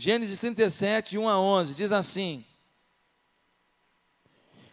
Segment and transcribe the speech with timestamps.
[0.00, 2.44] Gênesis 37, 1 a 11, diz assim: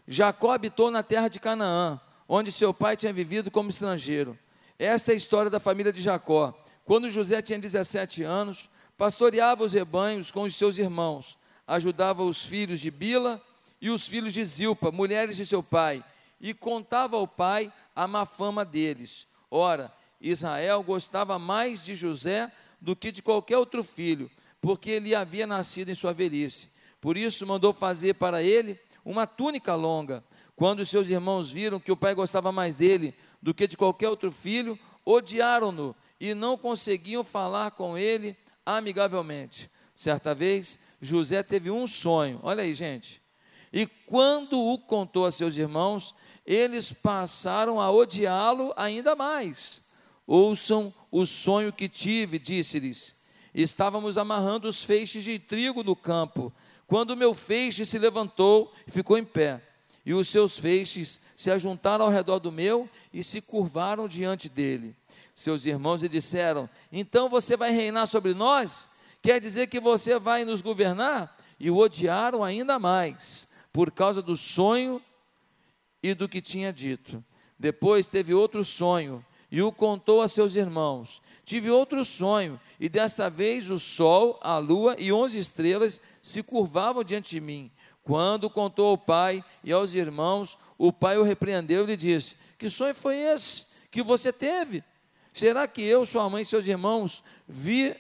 [0.08, 4.38] Jacó habitou na terra de Canaã, onde seu pai tinha vivido como estrangeiro.
[4.78, 6.54] Essa é a história da família de Jacó.
[6.84, 12.80] Quando José tinha 17 anos, pastoreava os rebanhos com os seus irmãos, ajudava os filhos
[12.80, 13.42] de Bila
[13.82, 16.06] e os filhos de Zilpa, mulheres de seu pai,
[16.40, 19.26] e contava ao pai a má fama deles.
[19.50, 24.30] Ora, Israel gostava mais de José do que de qualquer outro filho,
[24.66, 26.72] porque ele havia nascido em sua velhice.
[27.00, 30.24] Por isso mandou fazer para ele uma túnica longa.
[30.56, 34.32] Quando seus irmãos viram que o pai gostava mais dele do que de qualquer outro
[34.32, 39.70] filho, odiaram-no e não conseguiam falar com ele amigavelmente.
[39.94, 43.22] Certa vez, José teve um sonho, olha aí, gente.
[43.72, 49.84] E quando o contou a seus irmãos, eles passaram a odiá-lo ainda mais.
[50.26, 53.15] Ouçam o sonho que tive, disse-lhes.
[53.56, 56.52] Estávamos amarrando os feixes de trigo no campo,
[56.86, 59.62] quando o meu feixe se levantou e ficou em pé,
[60.06, 64.94] e os seus feixes se ajuntaram ao redor do meu e se curvaram diante dele.
[65.34, 68.90] Seus irmãos lhe disseram: Então você vai reinar sobre nós?
[69.22, 71.36] Quer dizer que você vai nos governar?
[71.58, 75.02] E o odiaram ainda mais, por causa do sonho
[76.04, 77.24] e do que tinha dito.
[77.58, 81.22] Depois teve outro sonho e o contou a seus irmãos.
[81.46, 87.04] Tive outro sonho, e desta vez o sol, a lua e onze estrelas se curvavam
[87.04, 87.72] diante de mim.
[88.04, 92.70] Quando contou ao pai e aos irmãos, o pai o repreendeu e lhe disse: Que
[92.70, 94.84] sonho foi esse que você teve?
[95.32, 97.96] Será que eu, sua mãe e seus irmãos vi,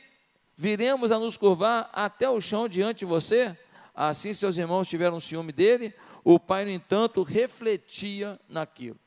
[0.56, 3.58] viremos a nos curvar até o chão diante de você?
[3.94, 5.94] Assim seus irmãos tiveram ciúme dele.
[6.24, 9.00] O pai, no entanto, refletia naquilo.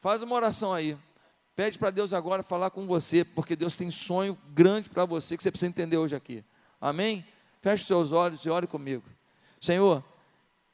[0.00, 0.96] Faz uma oração aí.
[1.56, 5.42] Pede para Deus agora falar com você, porque Deus tem sonho grande para você que
[5.42, 6.44] você precisa entender hoje aqui.
[6.80, 7.24] Amém?
[7.62, 9.04] Feche seus olhos e ore comigo.
[9.60, 10.02] Senhor,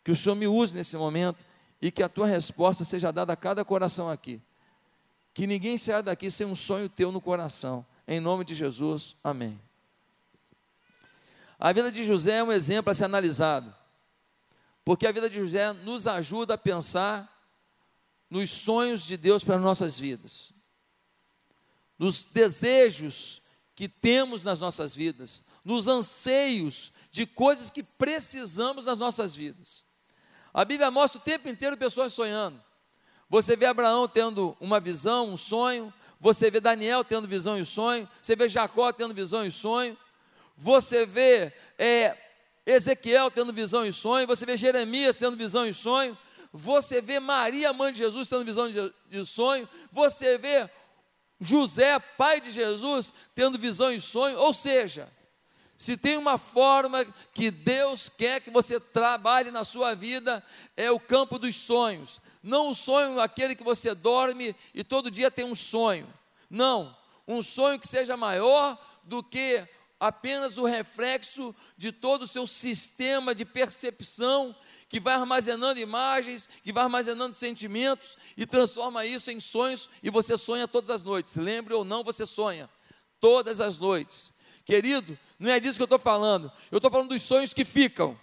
[0.02, 1.44] que o Senhor me use nesse momento
[1.82, 4.40] e que a tua resposta seja dada a cada coração aqui.
[5.34, 7.84] Que ninguém saia daqui sem um sonho teu no coração.
[8.08, 9.60] Em nome de Jesus, amém.
[11.58, 13.72] A vida de José é um exemplo a ser analisado,
[14.82, 17.30] porque a vida de José nos ajuda a pensar
[18.30, 20.54] nos sonhos de Deus para nossas vidas
[22.00, 23.42] nos desejos
[23.74, 29.84] que temos nas nossas vidas, nos anseios de coisas que precisamos nas nossas vidas.
[30.52, 32.58] A Bíblia mostra o tempo inteiro pessoas sonhando.
[33.28, 38.08] Você vê Abraão tendo uma visão, um sonho, você vê Daniel tendo visão e sonho,
[38.22, 39.94] você vê Jacó tendo visão e sonho,
[40.56, 42.16] você vê é,
[42.64, 46.16] Ezequiel tendo visão e sonho, você vê Jeremias tendo visão e sonho,
[46.50, 50.68] você vê Maria, mãe de Jesus, tendo visão de, de sonho, você vê
[51.40, 55.10] José, pai de Jesus, tendo visão e sonho, ou seja,
[55.80, 57.02] se tem uma forma
[57.32, 60.44] que Deus quer que você trabalhe na sua vida,
[60.76, 62.20] é o campo dos sonhos.
[62.42, 66.06] Não o sonho aquele que você dorme e todo dia tem um sonho.
[66.50, 66.94] Não,
[67.26, 69.66] um sonho que seja maior do que
[69.98, 74.54] apenas o reflexo de todo o seu sistema de percepção
[74.90, 80.36] que vai armazenando imagens, que vai armazenando sentimentos e transforma isso em sonhos e você
[80.36, 81.36] sonha todas as noites.
[81.36, 82.68] Lembre ou não, você sonha
[83.20, 84.32] todas as noites.
[84.64, 86.50] Querido, não é disso que eu estou falando.
[86.72, 88.18] Eu estou falando dos sonhos que ficam.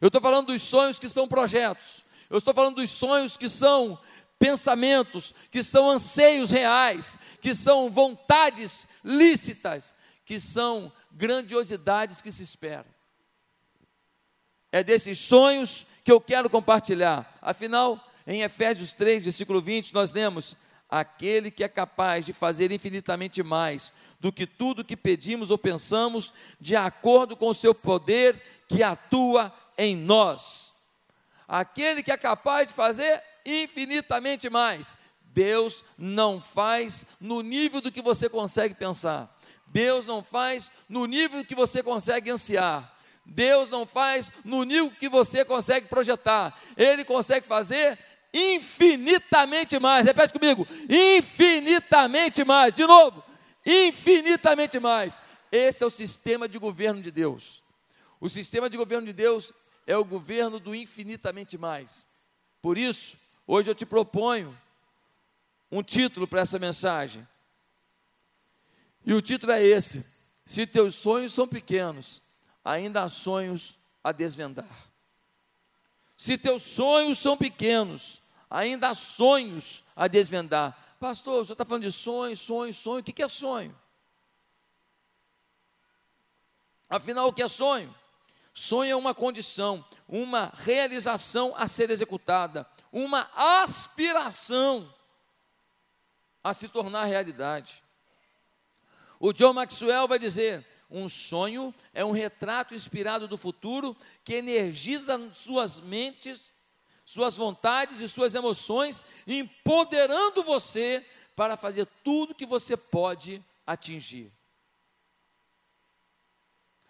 [0.00, 2.02] Eu estou falando dos sonhos que são projetos.
[2.30, 4.00] Eu estou falando dos sonhos que são
[4.38, 13.01] pensamentos, que são anseios reais, que são vontades lícitas, que são grandiosidades que se esperam.
[14.72, 17.38] É desses sonhos que eu quero compartilhar.
[17.42, 20.56] Afinal, em Efésios 3, versículo 20, nós lemos:
[20.88, 26.32] Aquele que é capaz de fazer infinitamente mais do que tudo que pedimos ou pensamos,
[26.60, 30.72] de acordo com o seu poder que atua em nós.
[31.46, 34.96] Aquele que é capaz de fazer infinitamente mais.
[35.34, 39.34] Deus não faz no nível do que você consegue pensar.
[39.66, 42.91] Deus não faz no nível que você consegue ansiar.
[43.24, 47.98] Deus não faz no nível que você consegue projetar, Ele consegue fazer
[48.32, 50.06] infinitamente mais.
[50.06, 52.74] Repete comigo: infinitamente mais.
[52.74, 53.22] De novo,
[53.64, 55.20] infinitamente mais.
[55.50, 57.62] Esse é o sistema de governo de Deus.
[58.20, 59.52] O sistema de governo de Deus
[59.86, 62.06] é o governo do infinitamente mais.
[62.60, 63.16] Por isso,
[63.46, 64.56] hoje eu te proponho
[65.70, 67.26] um título para essa mensagem.
[69.04, 70.04] E o título é esse:
[70.44, 72.22] Se teus sonhos são pequenos,
[72.64, 74.68] ainda há sonhos a desvendar.
[76.16, 80.76] Se teus sonhos são pequenos, ainda há sonhos a desvendar.
[81.00, 83.00] Pastor, você está falando de sonho, sonho, sonho.
[83.00, 83.76] O que é sonho?
[86.88, 87.92] Afinal, o que é sonho?
[88.54, 94.92] Sonho é uma condição, uma realização a ser executada, uma aspiração
[96.44, 97.82] a se tornar realidade.
[99.18, 105.18] O John Maxwell vai dizer: um sonho é um retrato inspirado do futuro que energiza
[105.32, 106.52] suas mentes,
[107.04, 111.04] suas vontades e suas emoções, empoderando você
[111.34, 114.30] para fazer tudo que você pode atingir.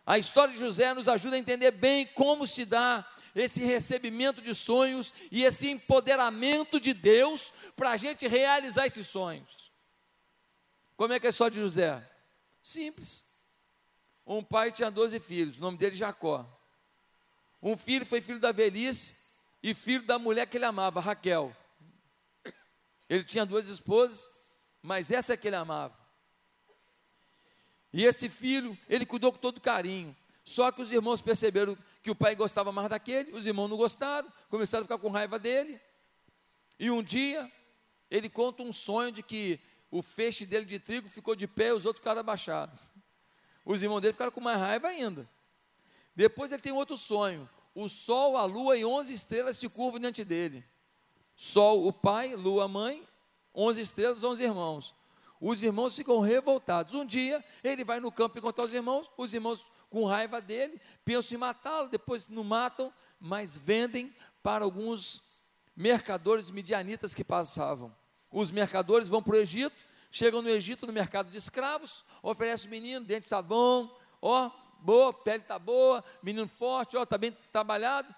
[0.04, 4.52] A história de José nos ajuda a entender bem como se dá esse recebimento de
[4.54, 9.70] sonhos e esse empoderamento de Deus para a gente realizar esses sonhos.
[10.96, 12.02] Como é que é a história de José?
[12.60, 13.31] Simples.
[14.26, 16.46] Um pai tinha 12 filhos, o nome dele Jacó.
[17.62, 19.16] Um filho foi filho da velhice
[19.62, 21.54] e filho da mulher que ele amava, Raquel.
[23.08, 24.28] Ele tinha duas esposas,
[24.80, 25.96] mas essa é que ele amava.
[27.92, 30.16] E esse filho, ele cuidou com todo carinho.
[30.42, 34.30] Só que os irmãos perceberam que o pai gostava mais daquele, os irmãos não gostaram,
[34.48, 35.80] começaram a ficar com raiva dele.
[36.78, 37.50] E um dia,
[38.10, 39.60] ele conta um sonho de que
[39.90, 42.80] o feixe dele de trigo ficou de pé e os outros ficaram abaixados.
[43.64, 45.28] Os irmãos dele ficaram com mais raiva ainda.
[46.14, 50.24] Depois ele tem outro sonho: o sol, a lua e onze estrelas se curvam diante
[50.24, 50.64] dele.
[51.36, 53.06] Sol, o pai, lua, a mãe,
[53.54, 54.94] onze estrelas, onze irmãos.
[55.40, 56.94] Os irmãos ficam revoltados.
[56.94, 61.36] Um dia ele vai no campo encontrar os irmãos, os irmãos com raiva dele, pensam
[61.36, 65.22] em matá-lo, depois não matam, mas vendem para alguns
[65.76, 67.94] mercadores midianitas que passavam.
[68.30, 69.76] Os mercadores vão para o Egito,
[70.12, 75.10] chegam no Egito, no mercado de escravos, oferecem o menino, dente está bom, ó, boa,
[75.12, 78.14] pele está boa, menino forte, ó, está bem trabalhado.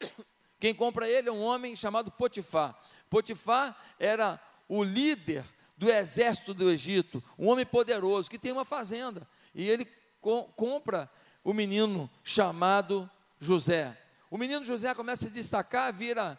[0.60, 2.78] Quem compra ele é um homem chamado Potifar.
[3.08, 5.44] Potifar era o líder
[5.76, 9.26] do exército do Egito, um homem poderoso que tem uma fazenda.
[9.52, 9.86] E ele
[10.20, 11.10] co compra
[11.42, 13.10] o menino chamado
[13.40, 13.98] José.
[14.30, 16.38] O menino José começa a se destacar, vira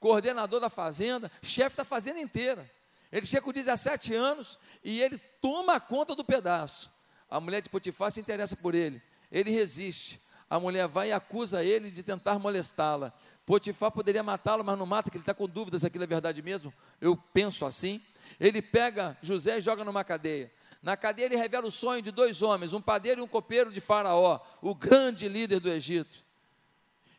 [0.00, 2.70] coordenador da fazenda, chefe da fazenda inteira.
[3.10, 6.90] Ele chega com 17 anos e ele toma conta do pedaço.
[7.30, 9.02] A mulher de Potifar se interessa por ele.
[9.30, 10.20] Ele resiste.
[10.48, 13.12] A mulher vai e acusa ele de tentar molestá-la.
[13.44, 16.42] Potifar poderia matá-lo, mas não mata, que ele está com dúvidas se aquilo é verdade
[16.42, 16.72] mesmo.
[17.00, 18.02] Eu penso assim.
[18.38, 20.52] Ele pega José e joga numa cadeia.
[20.82, 23.80] Na cadeia ele revela o sonho de dois homens, um padeiro e um copeiro de
[23.80, 26.24] Faraó, o grande líder do Egito.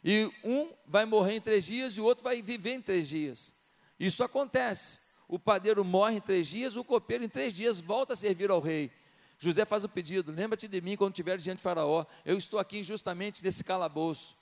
[0.03, 3.53] E um vai morrer em três dias e o outro vai viver em três dias.
[3.99, 8.15] Isso acontece o padeiro morre em três dias, o copeiro em três dias volta a
[8.15, 8.91] servir ao rei.
[9.37, 12.03] José faz o pedido: lembra-te de mim quando estiver diante de Faraó.
[12.25, 14.35] Eu estou aqui injustamente nesse calabouço.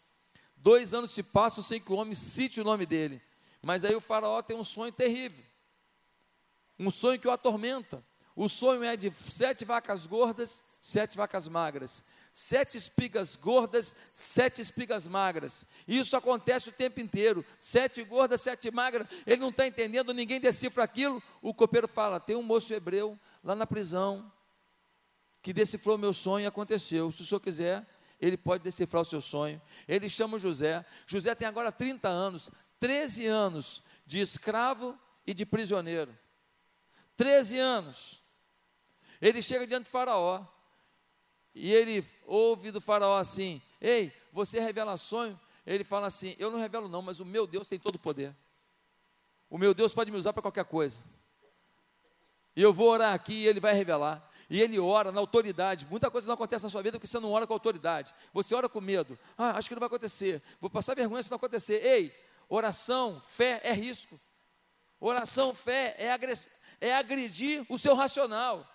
[0.55, 3.21] Dois anos se passam sem que o homem cite o nome dele.
[3.61, 5.43] Mas aí o Faraó tem um sonho terrível.
[6.79, 8.01] Um sonho que o atormenta.
[8.37, 12.05] O sonho é de sete vacas gordas, sete vacas magras
[12.37, 15.65] sete espigas gordas, sete espigas magras.
[15.87, 17.43] Isso acontece o tempo inteiro.
[17.57, 19.07] Sete gordas, sete magras.
[19.25, 21.21] Ele não está entendendo, ninguém decifra aquilo.
[21.41, 24.31] O copeiro fala: tem um moço hebreu lá na prisão
[25.41, 27.11] que decifrou meu sonho e aconteceu.
[27.11, 27.83] Se o senhor quiser,
[28.21, 29.59] ele pode decifrar o seu sonho.
[29.87, 30.85] Ele chama José.
[31.07, 34.95] José tem agora 30 anos, 13 anos de escravo
[35.25, 36.15] e de prisioneiro.
[37.15, 38.26] 13 anos.
[39.21, 40.45] Ele chega diante de Faraó.
[41.59, 45.39] E ele ouve do faraó assim: Ei, você revela sonho?
[45.65, 48.33] Ele fala assim: Eu não revelo, não, mas o meu Deus tem todo o poder.
[49.49, 50.99] O meu Deus pode me usar para qualquer coisa.
[52.55, 54.23] E eu vou orar aqui e ele vai revelar.
[54.49, 55.87] E ele ora na autoridade.
[55.89, 58.13] Muita coisa não acontece na sua vida porque você não ora com autoridade.
[58.33, 59.17] Você ora com medo.
[59.37, 60.41] Ah, acho que não vai acontecer.
[60.61, 61.83] Vou passar vergonha se não acontecer.
[61.83, 62.15] Ei,
[62.47, 64.19] oração, fé é risco.
[64.99, 68.65] Oração, fé é, é agredir o seu racional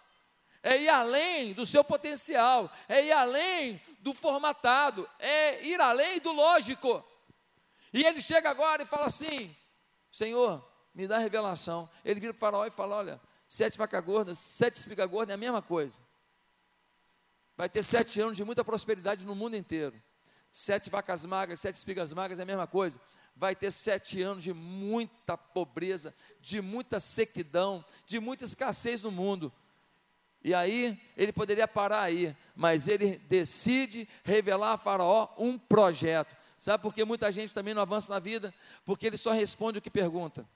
[0.63, 6.33] é ir além do seu potencial, é ir além do formatado, é ir além do
[6.33, 7.05] lógico.
[7.93, 9.55] E ele chega agora e fala assim:
[10.11, 11.89] Senhor, me dá revelação.
[12.05, 15.35] Ele vira para o faraó e fala: Olha, sete vacas gordas, sete espigas gordas é
[15.35, 16.01] a mesma coisa.
[17.57, 20.01] Vai ter sete anos de muita prosperidade no mundo inteiro.
[20.51, 23.01] Sete vacas magras, sete espigas magras é a mesma coisa.
[23.35, 29.53] Vai ter sete anos de muita pobreza, de muita sequidão, de muita escassez no mundo.
[30.45, 36.37] E aí ele poderia parar aí, mas ele decide revelar a Faraó um projeto.
[36.59, 38.53] Sabe por que muita gente também não avança na vida?
[38.85, 40.47] Porque ele só responde o que pergunta.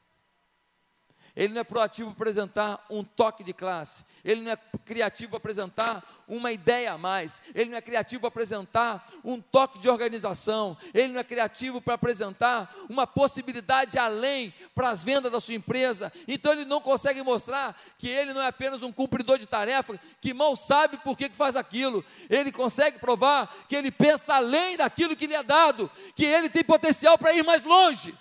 [1.36, 5.36] Ele não é proativo para apresentar um toque de classe, ele não é criativo para
[5.36, 10.76] apresentar uma ideia a mais, ele não é criativo para apresentar um toque de organização,
[10.94, 16.10] ele não é criativo para apresentar uma possibilidade além para as vendas da sua empresa,
[16.26, 20.32] então ele não consegue mostrar que ele não é apenas um cumpridor de tarefa, que
[20.32, 25.14] mal sabe por que, que faz aquilo, ele consegue provar que ele pensa além daquilo
[25.14, 28.14] que lhe é dado, que ele tem potencial para ir mais longe.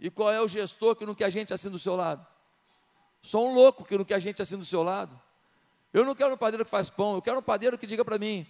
[0.00, 2.26] E qual é o gestor que não quer a gente assim do seu lado?
[3.22, 5.20] Só um louco que não quer a gente assim do seu lado.
[5.92, 8.18] Eu não quero um padeiro que faz pão, eu quero um padeiro que diga para
[8.18, 8.46] mim: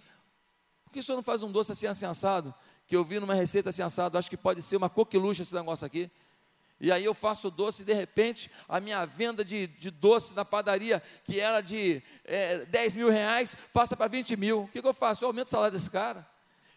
[0.85, 2.53] por que o senhor não faz um doce assim, assado?
[2.87, 5.85] Que eu vi numa receita assim assado, acho que pode ser uma coqueluche esse negócio
[5.85, 6.09] aqui.
[6.79, 10.45] E aí eu faço doce e de repente a minha venda de, de doce na
[10.45, 14.63] padaria, que era de é, 10 mil reais, passa para 20 mil.
[14.63, 15.25] O que, que eu faço?
[15.25, 16.30] Eu aumento o salário desse cara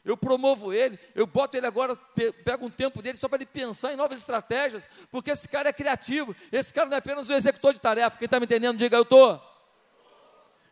[0.05, 1.97] eu promovo ele, eu boto ele agora,
[2.45, 5.73] pego um tempo dele só para ele pensar em novas estratégias, porque esse cara é
[5.73, 8.97] criativo, esse cara não é apenas um executor de tarefa, quem está me entendendo, diga
[8.97, 9.41] eu estou.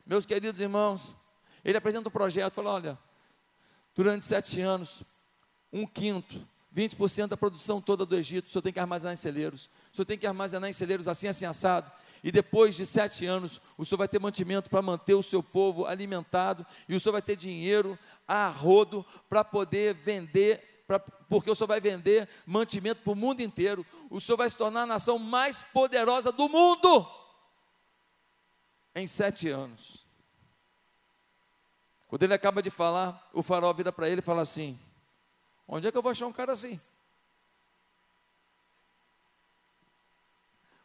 [0.05, 1.17] Meus queridos irmãos,
[1.65, 2.99] ele apresenta um projeto, fala, olha,
[3.95, 5.03] durante sete anos,
[5.73, 9.71] um quinto, 20% da produção toda do Egito, o senhor tem que armazenar em celeiros,
[9.93, 11.91] o senhor tem que armazenar em celeiros assim, assim, assado,
[12.23, 15.87] e depois de sete anos, o senhor vai ter mantimento para manter o seu povo
[15.87, 17.99] alimentado, e o senhor vai ter dinheiro
[18.29, 23.41] a rodo para poder vender, pra, porque o senhor vai vender mantimento para o mundo
[23.41, 23.85] inteiro.
[24.09, 27.07] O senhor vai se tornar a nação mais poderosa do mundo
[28.95, 30.07] em sete anos.
[32.07, 34.79] Quando ele acaba de falar, o farol vira para ele e fala assim:
[35.67, 36.81] Onde é que eu vou achar um cara assim?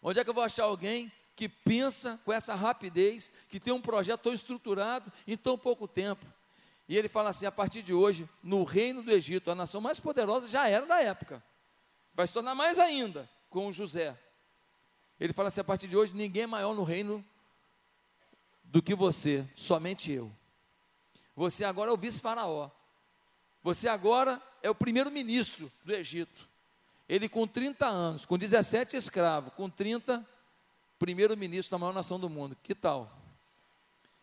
[0.02, 3.80] Onde é que eu vou achar alguém que pensa com essa rapidez, que tem um
[3.80, 6.26] projeto tão estruturado em tão pouco tempo.
[6.90, 10.00] E ele fala assim: a partir de hoje, no reino do Egito, a nação mais
[10.00, 11.42] poderosa já era da época,
[12.16, 14.18] vai se tornar mais ainda com José.
[15.20, 17.24] Ele fala assim: a partir de hoje, ninguém é maior no reino
[18.64, 20.32] do que você, somente eu.
[21.36, 22.72] Você agora é o vice-faraó.
[23.62, 26.48] Você agora é o primeiro-ministro do Egito.
[27.08, 30.26] Ele com 30 anos, com 17 escravos, com 30
[31.00, 32.58] primeiro-ministro da maior nação do mundo.
[32.64, 33.12] Que tal?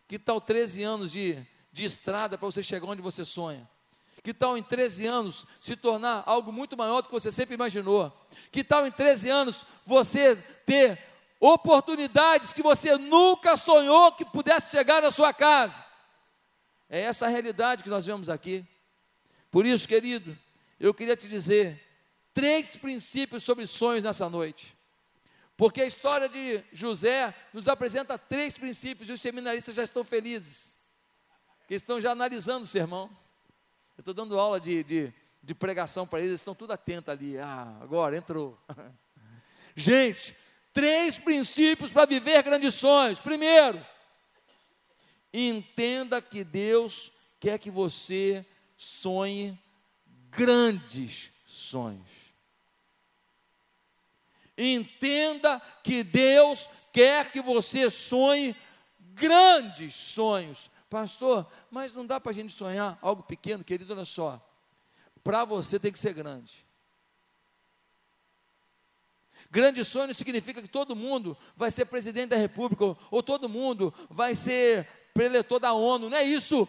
[0.07, 1.37] Que tal 13 anos de,
[1.71, 3.67] de estrada para você chegar onde você sonha?
[4.23, 8.11] Que tal em 13 anos se tornar algo muito maior do que você sempre imaginou?
[8.51, 10.99] Que tal em 13 anos você ter
[11.39, 15.83] oportunidades que você nunca sonhou que pudesse chegar na sua casa?
[16.89, 18.65] É essa a realidade que nós vemos aqui.
[19.51, 20.37] Por isso, querido,
[20.79, 21.81] eu queria te dizer
[22.33, 24.74] três princípios sobre sonhos nessa noite.
[25.57, 30.77] Porque a história de José nos apresenta três princípios e os seminaristas já estão felizes,
[31.67, 33.09] que estão já analisando o sermão.
[33.97, 37.37] Eu estou dando aula de, de, de pregação para eles, eles estão tudo atentos ali.
[37.37, 38.59] Ah, agora entrou.
[39.73, 40.35] Gente,
[40.73, 43.21] três princípios para viver grandes sonhos.
[43.21, 43.79] Primeiro,
[45.33, 48.45] entenda que Deus quer que você
[48.75, 49.57] sonhe
[50.29, 52.24] grandes sonhos.
[54.57, 58.55] Entenda que Deus quer que você sonhe
[58.99, 60.69] grandes sonhos.
[60.89, 64.41] Pastor, mas não dá para a gente sonhar algo pequeno, querido, olha só.
[65.23, 66.65] Para você tem que ser grande.
[69.51, 74.35] Grande sonho significa que todo mundo vai ser presidente da república, ou todo mundo vai
[74.35, 76.67] ser preletor da ONU, não é isso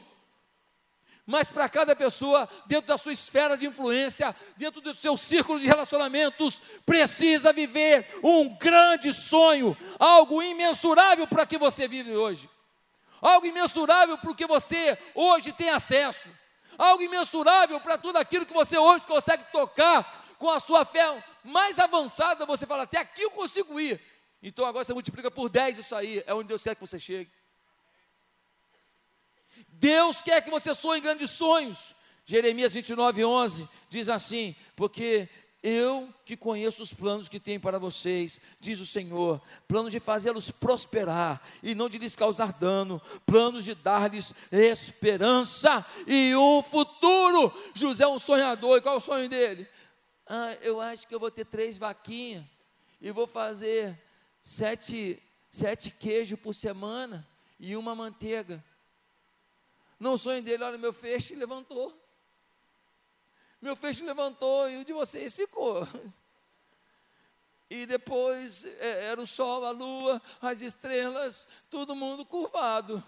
[1.27, 5.67] mas para cada pessoa, dentro da sua esfera de influência, dentro do seu círculo de
[5.67, 12.49] relacionamentos, precisa viver um grande sonho, algo imensurável para que você vive hoje,
[13.21, 16.31] algo imensurável para o que você hoje tem acesso,
[16.79, 21.79] algo imensurável para tudo aquilo que você hoje consegue tocar com a sua fé mais
[21.79, 22.47] avançada.
[22.47, 24.01] Você fala, até aqui eu consigo ir.
[24.41, 27.31] Então agora você multiplica por 10 isso aí, é onde Deus quer que você chegue.
[29.79, 31.95] Deus quer que você sonhe grandes sonhos.
[32.25, 35.29] Jeremias 29, 11 diz assim: Porque
[35.63, 40.51] eu que conheço os planos que tenho para vocês, diz o Senhor, planos de fazê-los
[40.51, 47.53] prosperar e não de lhes causar dano, planos de dar-lhes esperança e um futuro.
[47.75, 49.69] José é um sonhador, e qual é o sonho dele?
[50.27, 52.45] Ah, eu acho que eu vou ter três vaquinhas
[53.01, 54.01] e vou fazer
[54.43, 57.27] sete, sete queijos por semana
[57.59, 58.65] e uma manteiga.
[59.99, 61.95] No sonho dele, olha, meu feixe levantou.
[63.61, 65.87] Meu feixe levantou e o de vocês ficou.
[67.69, 73.03] E depois é, era o sol, a lua, as estrelas, todo mundo curvado.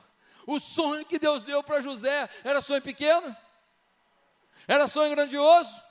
[0.47, 3.37] O sonho que Deus deu para José era sonho pequeno?
[4.66, 5.83] Era sonho grandioso?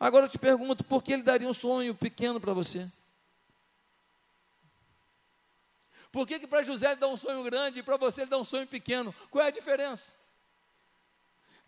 [0.00, 2.90] Agora eu te pergunto, por que ele daria um sonho pequeno para você?
[6.16, 8.38] Por que, que para José ele dá um sonho grande e para você ele dá
[8.38, 9.14] um sonho pequeno?
[9.30, 10.14] Qual é a diferença?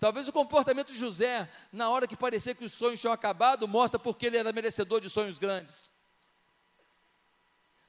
[0.00, 4.00] Talvez o comportamento de José, na hora que parecia que os sonhos tinham acabado, mostra
[4.00, 5.90] porque ele era merecedor de sonhos grandes.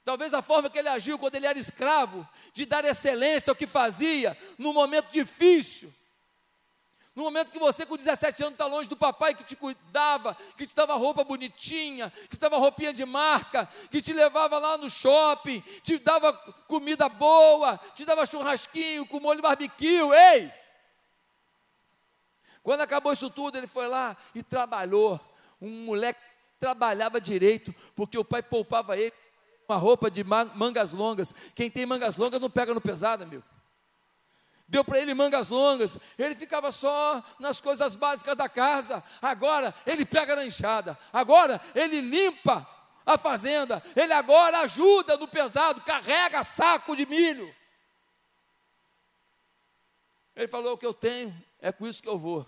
[0.04, 3.66] Talvez a forma que ele agiu quando ele era escravo, de dar excelência ao que
[3.66, 5.94] fazia, num momento difícil,
[7.16, 10.66] no momento que você, com 17 anos, está longe do papai que te cuidava, que
[10.66, 14.90] te dava roupa bonitinha, que te dava roupinha de marca, que te levava lá no
[14.90, 16.32] shopping, te dava
[16.68, 20.52] comida boa, te dava churrasquinho com molho barbecue, ei!
[22.64, 25.20] Quando acabou isso tudo, ele foi lá e trabalhou.
[25.62, 26.22] Um moleque
[26.60, 29.14] trabalhava direito, porque o pai poupava ele
[29.68, 31.34] uma roupa de mangas longas.
[31.56, 33.44] Quem tem mangas longas não pega no pesado, amigo.
[34.70, 39.04] Deu para ele mangas longas, ele ficava só nas coisas básicas da casa.
[39.20, 42.70] Agora ele pega na enxada, agora ele limpa
[43.04, 47.52] a fazenda, ele agora ajuda no pesado, carrega saco de milho.
[50.36, 52.46] Ele falou: O que eu tenho é com isso que eu vou.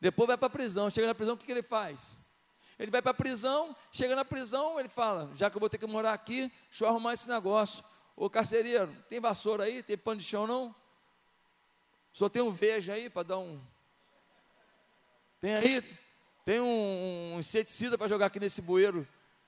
[0.00, 0.88] Depois vai para a prisão.
[0.88, 2.18] Chega na prisão, o que, que ele faz?
[2.78, 5.76] Ele vai para a prisão, chega na prisão, ele fala: Já que eu vou ter
[5.76, 7.84] que morar aqui, deixa eu arrumar esse negócio.
[8.16, 9.82] Ô carcereiro, tem vassoura aí?
[9.82, 10.74] Tem pano de chão não?
[12.12, 13.60] Só tem um veja aí para dar um.
[15.40, 15.82] Tem aí?
[16.44, 19.06] Tem um, um inseticida para jogar aqui nesse bueiro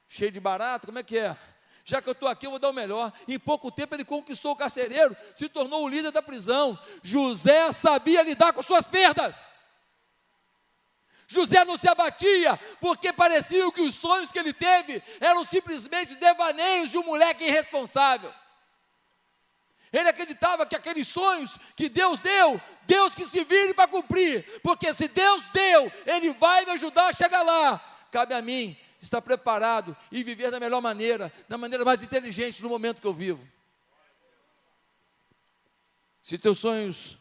[0.08, 0.86] cheio de barato?
[0.86, 1.36] Como é que é?
[1.88, 3.12] já que eu estou aqui, eu vou dar o melhor.
[3.28, 6.76] Em pouco tempo ele conquistou o carcereiro, se tornou o líder da prisão.
[7.00, 9.48] José sabia lidar com suas perdas.
[11.28, 16.90] José não se abatia, porque parecia que os sonhos que ele teve eram simplesmente devaneios
[16.90, 18.34] de um moleque irresponsável.
[19.96, 24.92] Ele acreditava que aqueles sonhos que Deus deu, Deus que se vire para cumprir, porque
[24.92, 27.78] se Deus deu, Ele vai me ajudar a chegar lá.
[28.10, 32.68] Cabe a mim estar preparado e viver da melhor maneira, da maneira mais inteligente no
[32.68, 33.42] momento que eu vivo.
[36.22, 37.16] Se teus sonhos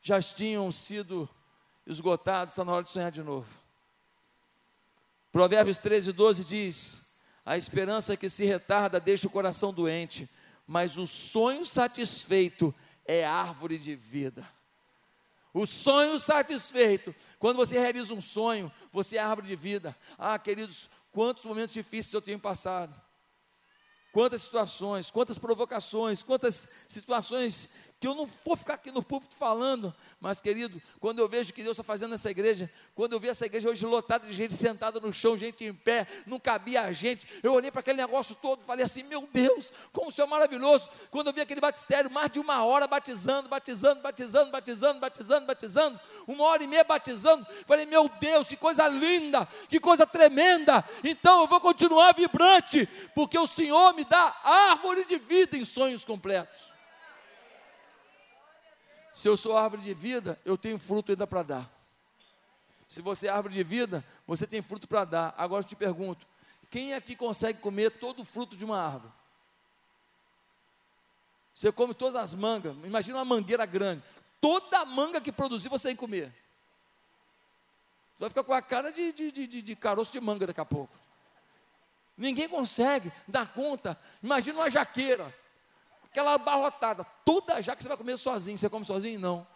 [0.00, 1.28] já tinham sido
[1.86, 3.60] esgotados, está na hora de sonhar de novo.
[5.30, 7.02] Provérbios 13, 12 diz:
[7.44, 10.26] A esperança que se retarda deixa o coração doente,
[10.66, 14.46] mas o sonho satisfeito é árvore de vida.
[15.54, 19.96] O sonho satisfeito, quando você realiza um sonho, você é árvore de vida.
[20.18, 23.00] Ah, queridos, quantos momentos difíceis eu tenho passado.
[24.12, 27.68] Quantas situações, quantas provocações, quantas situações
[28.06, 31.52] que eu não vou ficar aqui no púlpito falando, mas querido, quando eu vejo o
[31.52, 34.54] que Deus está fazendo nessa igreja, quando eu vi essa igreja hoje lotada de gente
[34.54, 38.36] sentada no chão, gente em pé, não cabia a gente, eu olhei para aquele negócio
[38.36, 40.88] todo e falei assim: meu Deus, como o Senhor é maravilhoso.
[41.10, 46.00] Quando eu vi aquele batistério, mais de uma hora batizando, batizando, batizando, batizando, batizando, batizando,
[46.28, 50.84] uma hora e meia batizando, falei: meu Deus, que coisa linda, que coisa tremenda.
[51.02, 56.04] Então eu vou continuar vibrante, porque o Senhor me dá árvore de vida em sonhos
[56.04, 56.75] completos.
[59.16, 61.70] Se eu sou árvore de vida, eu tenho fruto ainda para dar.
[62.86, 65.34] Se você é árvore de vida, você tem fruto para dar.
[65.38, 66.26] Agora eu te pergunto:
[66.70, 69.10] quem aqui consegue comer todo o fruto de uma árvore?
[71.54, 74.02] Você come todas as mangas, imagina uma mangueira grande.
[74.38, 76.30] Toda a manga que produzir, você que comer.
[78.16, 80.66] Você vai ficar com a cara de, de, de, de caroço de manga daqui a
[80.66, 80.94] pouco.
[82.18, 83.98] Ninguém consegue dar conta.
[84.22, 85.34] Imagina uma jaqueira
[86.16, 88.56] aquela abarrotada, toda já que você vai comer sozinho.
[88.56, 89.20] Você come sozinho?
[89.20, 89.46] Não.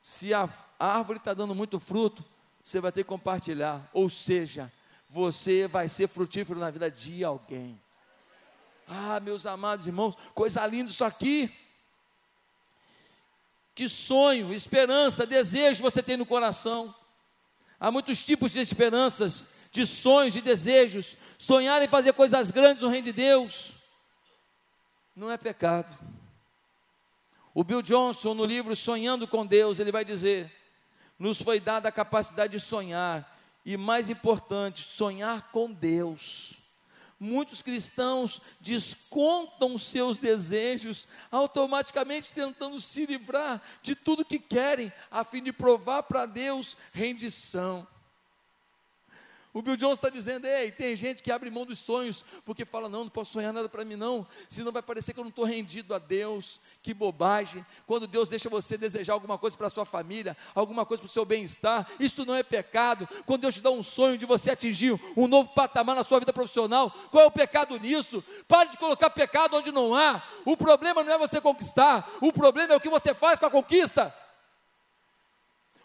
[0.00, 0.48] Se a
[0.78, 2.24] árvore está dando muito fruto,
[2.62, 3.88] você vai ter que compartilhar.
[3.92, 4.72] Ou seja,
[5.10, 7.80] você vai ser frutífero na vida de alguém.
[8.86, 11.52] Ah, meus amados irmãos, coisa linda isso aqui.
[13.74, 16.94] Que sonho, esperança, desejo você tem no coração.
[17.80, 21.16] Há muitos tipos de esperanças, de sonhos, de desejos.
[21.36, 23.85] Sonhar em fazer coisas grandes no reino de Deus
[25.16, 25.96] não é pecado.
[27.54, 30.54] O Bill Johnson, no livro Sonhando com Deus, ele vai dizer:
[31.18, 36.66] nos foi dada a capacidade de sonhar, e mais importante, sonhar com Deus.
[37.18, 45.42] Muitos cristãos descontam seus desejos, automaticamente tentando se livrar de tudo que querem, a fim
[45.42, 47.88] de provar para Deus rendição.
[49.56, 52.90] O Bill Jones está dizendo: ei, tem gente que abre mão dos sonhos, porque fala:
[52.90, 55.46] não, não posso sonhar nada para mim, não, senão vai parecer que eu não estou
[55.46, 56.60] rendido a Deus.
[56.82, 57.64] Que bobagem.
[57.86, 61.10] Quando Deus deixa você desejar alguma coisa para a sua família, alguma coisa para o
[61.10, 63.08] seu bem-estar, isso não é pecado.
[63.24, 66.34] Quando Deus te dá um sonho de você atingir um novo patamar na sua vida
[66.34, 68.22] profissional, qual é o pecado nisso?
[68.46, 70.22] Pare de colocar pecado onde não há.
[70.44, 73.50] O problema não é você conquistar, o problema é o que você faz com a
[73.50, 74.14] conquista.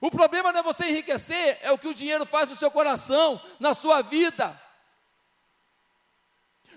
[0.02, 3.40] O problema não é você enriquecer, é o que o dinheiro faz no seu coração,
[3.60, 4.60] na sua vida.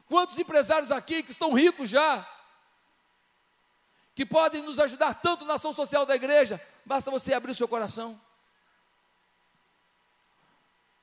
[0.06, 2.28] Quantos empresários aqui que estão ricos já,
[4.14, 7.66] que podem nos ajudar tanto na ação social da igreja, basta você abrir o seu
[7.66, 8.20] coração.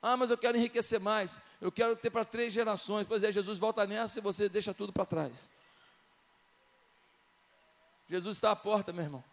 [0.00, 3.04] Ah, mas eu quero enriquecer mais, eu quero ter para três gerações.
[3.04, 5.50] Pois é, Jesus volta nessa e você deixa tudo para trás.
[8.08, 9.31] Jesus está à porta, meu irmão.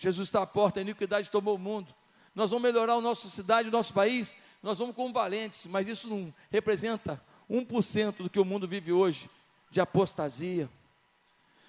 [0.00, 1.94] Jesus está à porta, a iniquidade tomou o mundo.
[2.34, 6.08] Nós vamos melhorar a nossa cidade, o nosso país, nós vamos como valentes, mas isso
[6.08, 9.28] não representa 1% do que o mundo vive hoje
[9.70, 10.70] de apostasia.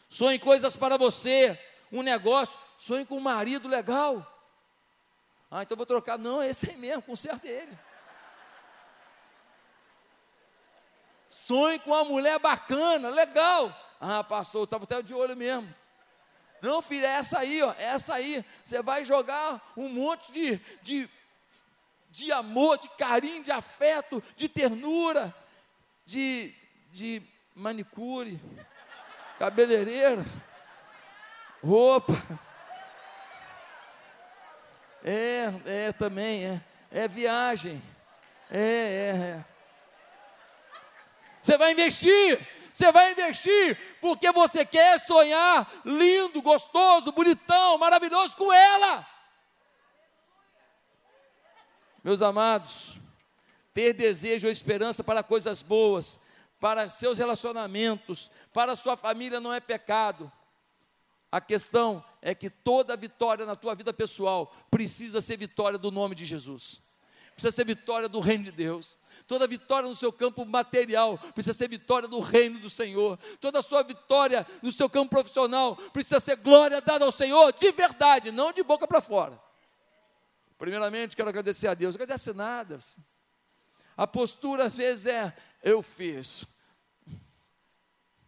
[0.07, 1.59] Sonhe coisas para você,
[1.91, 4.25] um negócio, sonhe com um marido legal.
[5.49, 6.17] Ah, então vou trocar.
[6.17, 7.77] Não, é esse aí mesmo, conserta ele.
[11.27, 13.75] Sonhe com uma mulher bacana, legal.
[13.99, 15.80] Ah, pastor, eu estava até de olho mesmo.
[16.61, 18.45] Não, filho, é essa aí, ó, é essa aí.
[18.63, 21.09] Você vai jogar um monte de, de,
[22.09, 25.33] de amor, de carinho, de afeto, de ternura,
[26.05, 26.53] de,
[26.91, 27.21] de
[27.55, 28.39] manicure,
[29.39, 30.23] cabeleireira,
[31.63, 32.13] roupa.
[35.03, 36.61] É, é também, é.
[36.91, 37.81] É viagem.
[38.51, 39.45] É, é, é.
[41.41, 42.37] Você vai investir,
[42.81, 49.07] você vai investir porque você quer sonhar lindo, gostoso, bonitão, maravilhoso com ela.
[52.03, 52.97] Meus amados,
[53.71, 56.19] ter desejo ou esperança para coisas boas,
[56.59, 60.31] para seus relacionamentos, para sua família não é pecado.
[61.31, 66.15] A questão é que toda vitória na tua vida pessoal precisa ser vitória do nome
[66.15, 66.81] de Jesus.
[67.33, 68.99] Precisa ser vitória do reino de Deus.
[69.27, 73.17] Toda vitória no seu campo material precisa ser vitória do reino do Senhor.
[73.39, 78.31] Toda sua vitória no seu campo profissional precisa ser glória dada ao Senhor de verdade,
[78.31, 79.41] não de boca para fora.
[80.57, 81.95] Primeiramente, quero agradecer a Deus.
[81.95, 82.77] Agradece nada.
[83.97, 86.45] A postura às vezes é: eu fiz.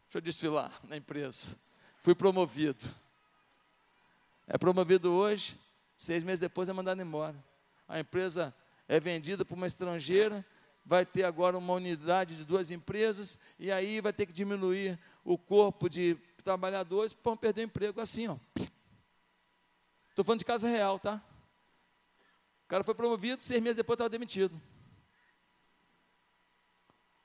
[0.06, 1.58] Deixa eu desfilar na empresa
[2.04, 2.84] fui promovido.
[4.46, 5.58] É promovido hoje,
[5.96, 7.36] seis meses depois é mandado embora.
[7.88, 8.54] A empresa
[8.88, 10.46] é vendida para uma estrangeira,
[10.86, 15.38] vai ter agora uma unidade de duas empresas, e aí vai ter que diminuir o
[15.38, 18.02] corpo de trabalhadores para perder o emprego.
[18.02, 18.38] Assim, ó.
[20.10, 21.24] Estou falando de casa real, tá?
[22.66, 24.62] O cara foi promovido, seis meses depois estava demitido.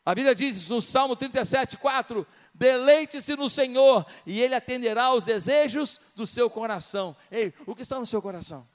[0.08, 6.00] A Bíblia diz no Salmo 37, 4: Deleite-se no Senhor, e Ele atenderá aos desejos
[6.16, 7.14] do seu coração.
[7.30, 8.66] Ei, o que está no seu coração?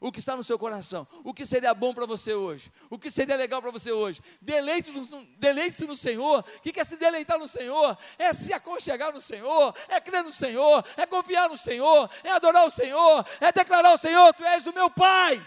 [0.00, 1.06] O que está no seu coração?
[1.24, 2.72] O que seria bom para você hoje?
[2.88, 4.22] O que seria legal para você hoje?
[4.40, 6.44] Deleite-se no, deleite no Senhor.
[6.58, 7.98] O que é se deleitar no Senhor?
[8.16, 12.64] É se aconchegar no Senhor, é crer no Senhor, é confiar no Senhor, é adorar
[12.66, 15.44] o Senhor, é declarar ao Senhor: Tu és o meu Pai.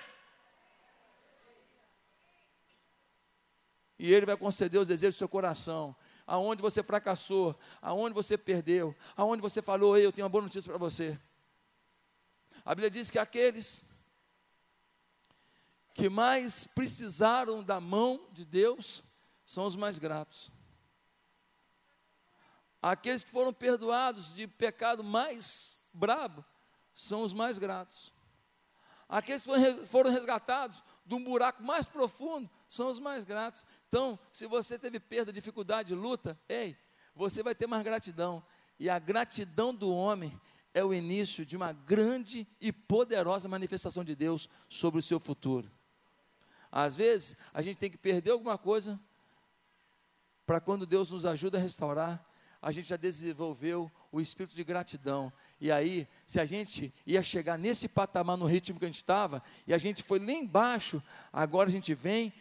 [4.02, 5.96] e Ele vai conceder os desejos do seu coração.
[6.26, 10.68] Aonde você fracassou, aonde você perdeu, aonde você falou, Ei, eu tenho uma boa notícia
[10.68, 11.20] para você.
[12.66, 13.86] A Bíblia diz que aqueles
[15.94, 19.04] que mais precisaram da mão de Deus
[19.46, 20.52] são os mais gratos.
[22.82, 26.44] Aqueles que foram perdoados de pecado mais brabo
[26.94, 28.12] são os mais gratos.
[29.08, 33.66] Aqueles que foram resgatados de um buraco mais profundo são os mais gratos.
[33.88, 36.78] Então, se você teve perda, dificuldade, luta, ei,
[37.14, 38.42] você vai ter mais gratidão.
[38.80, 40.40] E a gratidão do homem
[40.74, 45.70] é o início de uma grande e poderosa manifestação de Deus sobre o seu futuro.
[46.72, 49.00] Às vezes, a gente tem que perder alguma coisa
[50.46, 52.26] para quando Deus nos ajuda a restaurar,
[52.62, 55.32] a gente já desenvolveu o espírito de gratidão.
[55.60, 59.42] E aí, se a gente ia chegar nesse patamar no ritmo que a gente estava,
[59.66, 61.02] e a gente foi lá embaixo,
[61.34, 62.32] agora a gente vem,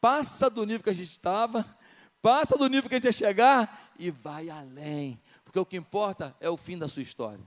[0.00, 1.64] passa do nível que a gente estava,
[2.20, 6.34] passa do nível que a gente ia chegar e vai além, porque o que importa
[6.40, 7.44] é o fim da sua história.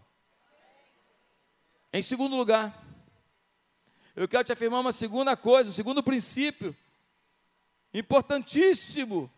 [1.92, 2.91] Em segundo lugar,
[4.16, 6.76] eu quero te afirmar uma segunda coisa, um segundo princípio,
[7.94, 9.32] importantíssimo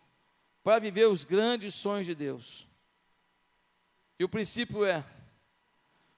[0.62, 2.66] para viver os grandes sonhos de Deus.
[4.18, 5.04] E o princípio é: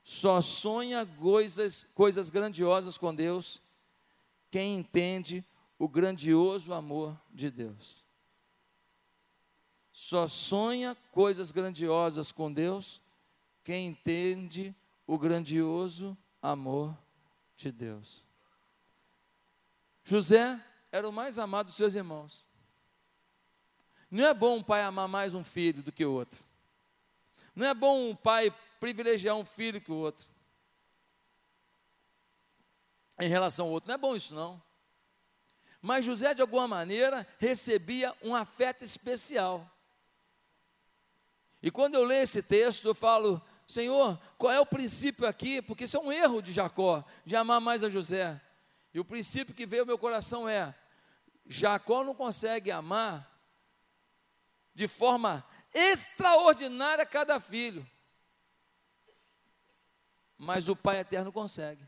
[0.02, 3.60] só sonha coisas, coisas grandiosas com Deus
[4.50, 5.44] quem entende
[5.78, 8.04] o grandioso amor de Deus.
[9.92, 13.00] Só sonha coisas grandiosas com Deus
[13.64, 14.74] quem entende
[15.06, 16.96] o grandioso amor
[17.56, 18.25] de Deus.
[20.06, 20.58] José
[20.92, 22.46] era o mais amado dos seus irmãos.
[24.08, 26.38] Não é bom um pai amar mais um filho do que o outro.
[27.56, 30.24] Não é bom um pai privilegiar um filho que o outro.
[33.18, 33.88] Em relação ao outro.
[33.88, 34.62] Não é bom isso, não.
[35.82, 39.68] Mas José, de alguma maneira, recebia um afeto especial.
[41.60, 45.60] E quando eu leio esse texto, eu falo, Senhor, qual é o princípio aqui?
[45.60, 48.40] Porque isso é um erro de Jacó, de amar mais a José.
[48.96, 50.74] E o princípio que veio ao meu coração é:
[51.44, 53.30] Jacó não consegue amar
[54.74, 57.86] de forma extraordinária cada filho,
[60.38, 61.86] mas o Pai eterno consegue.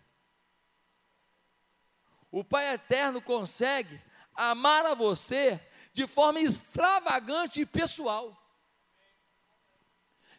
[2.31, 3.99] O Pai eterno consegue
[4.35, 5.59] amar a você
[5.95, 8.37] de forma extravagante e pessoal.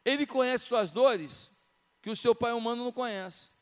[0.05, 1.51] Ele conhece suas dores
[1.99, 3.57] que o seu pai humano não conhece.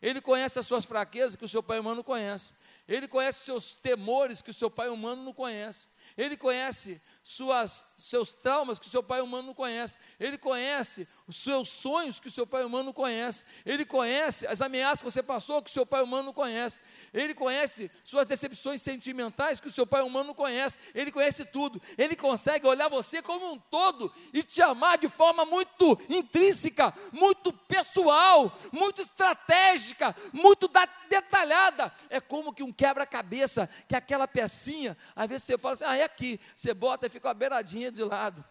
[0.00, 2.54] Ele conhece as suas fraquezas que o seu pai humano não conhece.
[2.86, 5.88] Ele conhece seus temores que o seu pai humano não conhece.
[6.16, 9.98] Ele conhece suas, seus traumas que o seu pai humano não conhece.
[10.20, 13.42] Ele conhece os seus sonhos que o seu pai humano não conhece.
[13.64, 16.78] Ele conhece as ameaças que você passou que o seu pai humano não conhece.
[17.12, 20.78] Ele conhece suas decepções sentimentais que o seu pai humano não conhece.
[20.94, 21.82] Ele conhece tudo.
[21.98, 27.52] Ele consegue olhar você como um todo e te amar de forma muito intrínseca, muito
[27.52, 30.70] pessoal, muito estratégica, muito
[31.08, 31.92] detalhada.
[32.08, 36.04] É como que um quebra-cabeça, que aquela pecinha, às vezes você fala assim: ah, é
[36.04, 36.38] aqui.
[36.54, 38.44] Você bota e fica uma beiradinha de lado.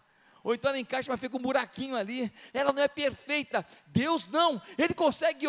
[0.44, 2.32] Ou então ela encaixa, mas fica um buraquinho ali.
[2.54, 3.66] Ela não é perfeita.
[3.88, 4.62] Deus não.
[4.78, 5.46] Ele consegue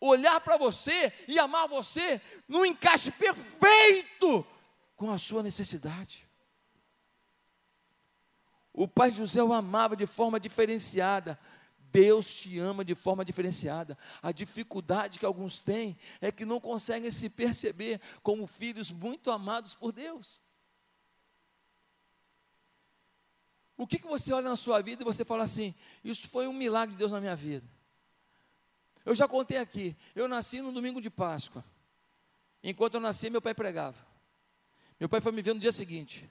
[0.00, 4.46] olhar para você e amar você no encaixe perfeito
[4.96, 6.28] com a sua necessidade.
[8.72, 11.38] O pai José o amava de forma diferenciada.
[11.78, 13.98] Deus te ama de forma diferenciada.
[14.22, 19.74] A dificuldade que alguns têm é que não conseguem se perceber como filhos muito amados
[19.74, 20.42] por Deus.
[23.80, 26.52] O que, que você olha na sua vida e você fala assim: Isso foi um
[26.52, 27.66] milagre de Deus na minha vida?
[29.06, 29.96] Eu já contei aqui.
[30.14, 31.64] Eu nasci no domingo de Páscoa.
[32.62, 33.96] Enquanto eu nasci, meu pai pregava.
[34.98, 36.30] Meu pai foi me ver no dia seguinte.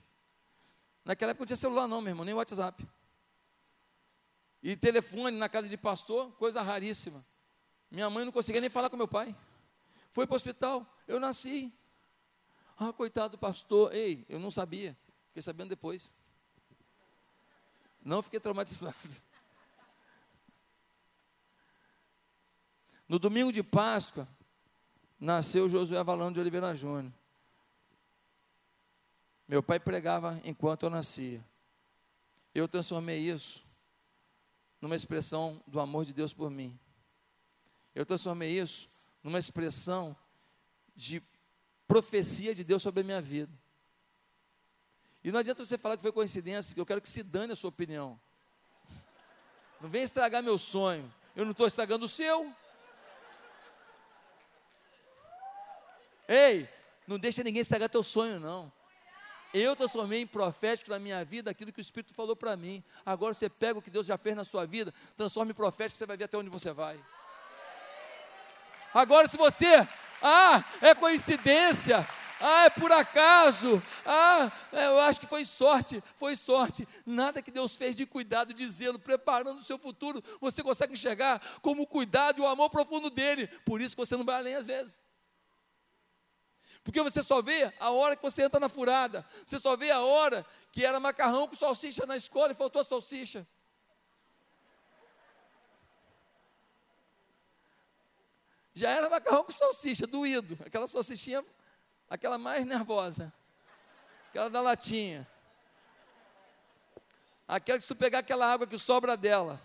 [1.04, 2.88] Naquela época não tinha celular, não, meu irmão, nem WhatsApp.
[4.62, 7.26] E telefone na casa de pastor, coisa raríssima.
[7.90, 9.36] Minha mãe não conseguia nem falar com meu pai.
[10.12, 11.74] Foi para o hospital, eu nasci.
[12.78, 13.92] Ah, coitado do pastor.
[13.92, 14.96] Ei, eu não sabia.
[15.30, 16.16] Fiquei sabendo depois.
[18.04, 18.96] Não fiquei traumatizado.
[23.08, 24.28] No domingo de Páscoa,
[25.20, 27.12] nasceu Josué Valão de Oliveira Júnior.
[29.48, 31.44] Meu pai pregava enquanto eu nascia.
[32.54, 33.66] Eu transformei isso
[34.80, 36.80] numa expressão do amor de Deus por mim.
[37.96, 38.88] Eu transformei isso
[39.24, 40.16] numa expressão
[40.96, 41.22] de
[41.88, 43.52] profecia de Deus sobre a minha vida.
[45.24, 47.56] E não adianta você falar que foi coincidência, que eu quero que se dane a
[47.56, 48.20] sua opinião.
[49.82, 51.14] Não vem estragar meu sonho.
[51.36, 52.54] Eu não estou estragando o seu.
[56.28, 56.70] Ei,
[57.08, 58.72] não deixa ninguém estragar teu sonho, não.
[59.54, 62.84] Eu transformei em profético na minha vida aquilo que o Espírito falou para mim.
[63.06, 66.06] Agora você pega o que Deus já fez na sua vida, transforme em profético, você
[66.06, 67.04] vai ver até onde você vai.
[68.94, 69.88] Agora, se você,
[70.22, 72.08] ah, é coincidência,
[72.40, 73.82] ah, é por acaso.
[74.06, 76.02] Ah, é, eu acho que foi sorte.
[76.16, 76.88] Foi sorte.
[77.06, 81.42] Nada que Deus fez de cuidado, de zelo, preparando o seu futuro, você consegue enxergar
[81.62, 83.48] como o cuidado e o amor profundo dele.
[83.66, 85.02] Por isso que você não vai além às vezes.
[86.84, 89.26] Porque você só vê a hora que você entra na furada.
[89.46, 92.86] Você só vê a hora que era macarrão com salsicha na escola e faltou a
[92.86, 93.46] salsicha.
[98.74, 100.58] Já era macarrão com salsicha, doído.
[100.66, 101.44] Aquela salsichinha
[102.10, 103.32] aquela mais nervosa,
[104.30, 105.28] aquela da latinha.
[107.48, 109.62] Aquela que se tu pegar aquela água que sobra dela,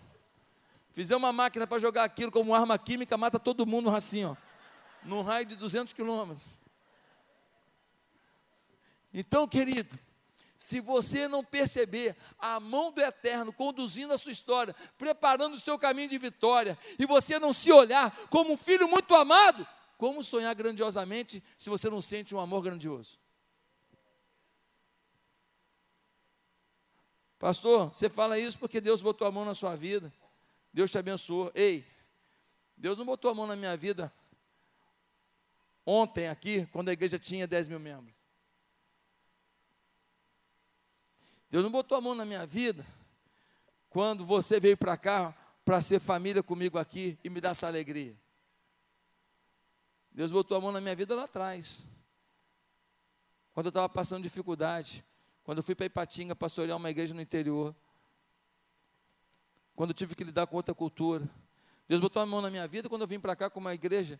[0.91, 4.35] fizer uma máquina para jogar aquilo como arma química, mata todo mundo assim, ó,
[5.03, 6.47] num raio de 200 quilômetros.
[9.13, 9.97] Então, querido,
[10.57, 15.77] se você não perceber a mão do Eterno conduzindo a sua história, preparando o seu
[15.77, 19.65] caminho de vitória, e você não se olhar como um filho muito amado,
[19.97, 23.19] como sonhar grandiosamente se você não sente um amor grandioso?
[27.37, 30.11] Pastor, você fala isso porque Deus botou a mão na sua vida,
[30.73, 31.51] Deus te abençoou.
[31.53, 31.85] Ei,
[32.75, 34.11] Deus não botou a mão na minha vida
[35.85, 38.15] ontem aqui, quando a igreja tinha 10 mil membros.
[41.49, 42.85] Deus não botou a mão na minha vida
[43.89, 48.17] quando você veio para cá para ser família comigo aqui e me dar essa alegria.
[50.15, 51.85] Deus botou a mão na minha vida lá atrás.
[53.53, 55.03] Quando eu estava passando dificuldade.
[55.43, 57.75] Quando eu fui para Ipatinga pastorear uma igreja no interior.
[59.75, 61.29] Quando eu tive que lidar com outra cultura.
[61.85, 64.17] Deus botou a mão na minha vida quando eu vim para cá com uma igreja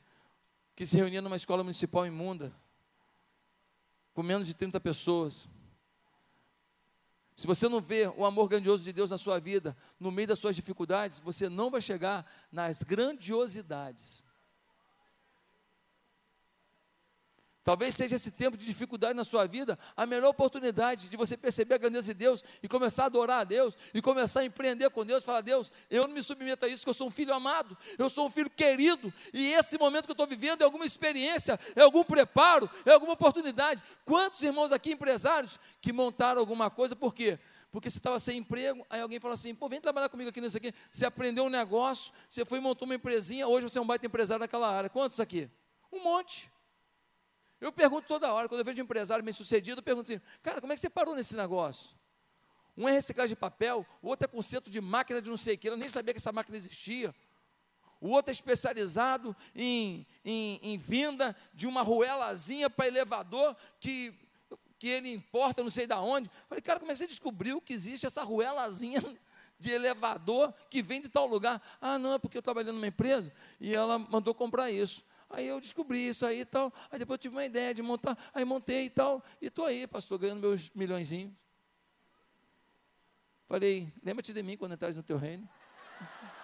[0.76, 2.54] que se reunia numa escola municipal imunda.
[4.14, 5.50] com menos de 30 pessoas.
[7.38, 10.40] Se você não vê o amor grandioso de Deus na sua vida, no meio das
[10.40, 14.26] suas dificuldades, você não vai chegar nas grandiosidades.
[17.66, 21.74] Talvez seja esse tempo de dificuldade na sua vida a melhor oportunidade de você perceber
[21.74, 25.04] a grandeza de Deus e começar a adorar a Deus e começar a empreender com
[25.04, 25.24] Deus.
[25.24, 28.08] Falar, Deus, eu não me submeto a isso, que eu sou um filho amado, eu
[28.08, 31.82] sou um filho querido, e esse momento que eu estou vivendo é alguma experiência, é
[31.82, 33.82] algum preparo, é alguma oportunidade.
[34.06, 37.40] Quantos irmãos aqui, empresários, que montaram alguma coisa, por quê?
[37.72, 40.56] Porque você estava sem emprego, aí alguém falou assim: pô, vem trabalhar comigo aqui nisso
[40.56, 40.72] aqui.
[40.92, 44.06] Você aprendeu um negócio, você foi e montou uma empresinha, hoje você é um baita
[44.06, 44.88] empresário naquela área.
[44.88, 45.50] Quantos aqui?
[45.92, 46.54] Um monte.
[47.60, 50.60] Eu pergunto toda hora, quando eu vejo um empresário bem sucedido, eu pergunto assim, cara,
[50.60, 51.92] como é que você parou nesse negócio?
[52.78, 55.58] Um é reciclagem de papel, o outro é conserto de máquina de não sei o
[55.58, 57.16] que, eu nem sabia que essa máquina existia.
[58.02, 64.14] O outro é especializado em, em, em vinda de uma ruelazinha para elevador que,
[64.78, 66.30] que ele importa não sei da onde.
[66.50, 69.02] Falei, cara, como é que você descobriu que existe essa ruelazinha
[69.58, 71.62] de elevador que vem de tal lugar?
[71.80, 75.02] Ah, não, é porque eu trabalhei numa empresa e ela mandou comprar isso.
[75.30, 76.74] Aí eu descobri isso aí e tal.
[76.92, 78.18] Aí depois eu tive uma ideia de montar.
[78.34, 79.24] Aí montei e tal.
[79.42, 81.34] E estou aí, pastor, ganhando meus milhõeszinhos.
[83.48, 85.48] Falei, lembra-te de mim quando entrares no teu reino.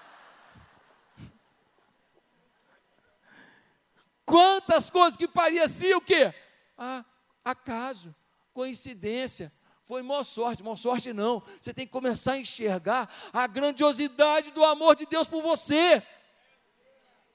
[4.25, 6.33] Quantas coisas que pareciam o quê?
[6.77, 7.03] Ah,
[7.43, 8.15] acaso,
[8.53, 9.51] coincidência.
[9.83, 11.43] Foi maior sorte, maior sorte não.
[11.59, 16.01] Você tem que começar a enxergar a grandiosidade do amor de Deus por você.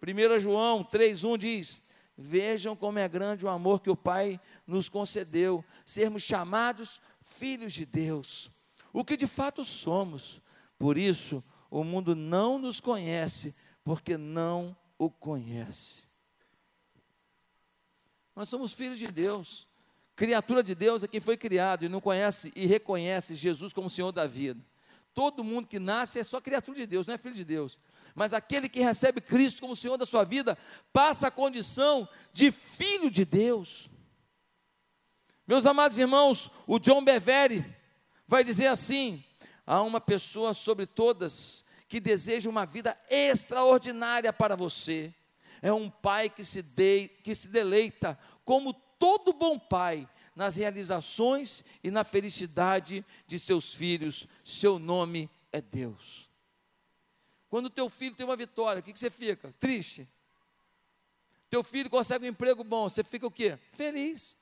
[0.07, 1.83] 1 João 3,1 diz:
[2.17, 7.85] Vejam como é grande o amor que o Pai nos concedeu, sermos chamados filhos de
[7.85, 8.51] Deus,
[8.93, 10.41] o que de fato somos.
[10.79, 16.05] Por isso, o mundo não nos conhece, porque não o conhece.
[18.35, 19.67] Nós somos filhos de Deus,
[20.15, 24.13] criatura de Deus é quem foi criado e não conhece e reconhece Jesus como Senhor
[24.13, 24.63] da vida.
[25.17, 27.79] Todo mundo que nasce é só criatura de Deus, não é filho de Deus.
[28.15, 30.59] Mas aquele que recebe Cristo como Senhor da sua vida,
[30.93, 33.89] passa a condição de filho de Deus.
[35.47, 37.65] Meus amados irmãos, o John Bevere
[38.29, 39.25] vai dizer assim:
[39.67, 45.15] há uma pessoa sobre todas que deseja uma vida extraordinária para você.
[45.63, 51.65] É um pai que se, de, que se deleita, como todo bom pai, nas realizações
[51.83, 54.29] e na felicidade de seus filhos.
[54.45, 56.29] Seu nome é Deus.
[57.49, 59.53] Quando teu filho tem uma vitória, o que, que você fica?
[59.59, 60.07] Triste.
[61.49, 63.59] Teu filho consegue um emprego bom, você fica o quê?
[63.73, 64.37] Feliz.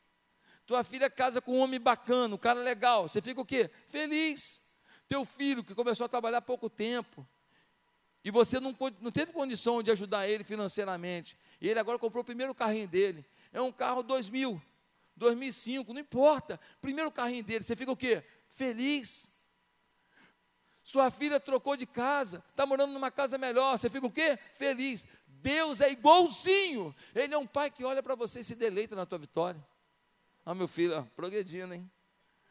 [0.66, 3.70] Tua filha casa com um homem bacana, um cara legal, você fica o quê?
[3.87, 4.62] Feliz.
[5.07, 7.26] Teu filho que começou a trabalhar há pouco tempo,
[8.24, 12.24] e você não, não teve condição de ajudar ele financeiramente, e ele agora comprou o
[12.24, 14.61] primeiro carrinho dele, é um carro 2000,
[15.16, 16.61] 2005, não importa.
[16.81, 18.24] Primeiro carrinho dele, você fica o quê?
[18.48, 19.31] Feliz.
[20.83, 24.38] Sua filha trocou de casa, está morando numa casa melhor, você fica o quê?
[24.53, 25.07] Feliz.
[25.27, 26.94] Deus é igualzinho.
[27.14, 29.64] Ele é um pai que olha para você e se deleita na tua vitória.
[30.44, 31.90] Ó, meu filho, ó, progredindo, hein?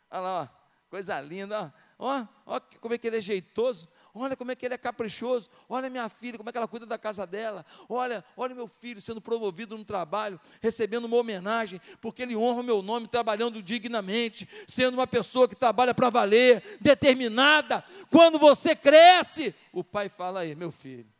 [0.09, 0.47] Olha lá, ó,
[0.89, 3.87] coisa linda, ó, ó como é que ele é jeitoso.
[4.15, 5.49] Olha como é que ele é caprichoso.
[5.67, 7.65] Olha minha filha, como é que ela cuida da casa dela.
[7.89, 12.63] Olha, olha meu filho sendo promovido no trabalho, recebendo uma homenagem, porque ele honra o
[12.63, 17.83] meu nome, trabalhando dignamente, sendo uma pessoa que trabalha para valer, determinada.
[18.11, 21.11] Quando você cresce, o pai fala aí, meu filho,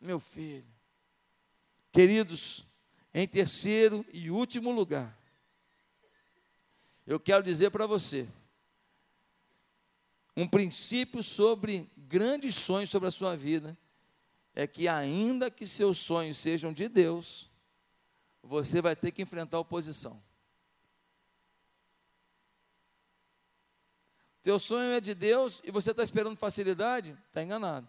[0.00, 0.66] meu filho.
[1.90, 2.64] Queridos,
[3.12, 5.18] em terceiro e último lugar,
[7.04, 8.28] eu quero dizer para você,
[10.40, 13.76] um princípio sobre grandes sonhos sobre a sua vida
[14.54, 17.50] é que, ainda que seus sonhos sejam de Deus,
[18.42, 20.20] você vai ter que enfrentar oposição.
[24.42, 27.14] Teu sonho é de Deus e você está esperando facilidade?
[27.26, 27.86] Está enganado.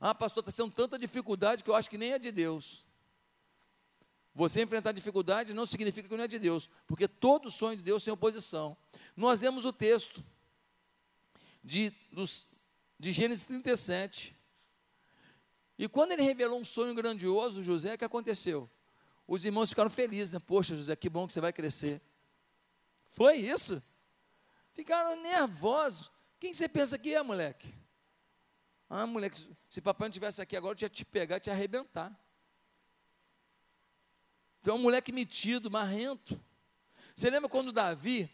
[0.00, 2.86] Ah, pastor, está sendo tanta dificuldade que eu acho que nem é de Deus.
[4.34, 8.02] Você enfrentar dificuldade não significa que não é de Deus, porque todo sonho de Deus
[8.02, 8.76] tem oposição.
[9.14, 10.24] Nós vemos o texto
[11.62, 12.46] de, dos,
[12.98, 14.34] de Gênesis 37.
[15.78, 18.70] E quando ele revelou um sonho grandioso, José, o que aconteceu?
[19.26, 20.38] Os irmãos ficaram felizes, né?
[20.38, 22.00] Poxa, José, que bom que você vai crescer.
[23.10, 23.82] Foi isso?
[24.72, 26.10] Ficaram nervosos.
[26.40, 27.72] Quem você pensa que é, moleque?
[28.88, 32.18] Ah, moleque, se papai não estivesse aqui agora, eu tinha te pegar te arrebentar.
[34.62, 36.40] Tu é um moleque metido, marrento.
[37.14, 38.30] Você lembra quando Davi,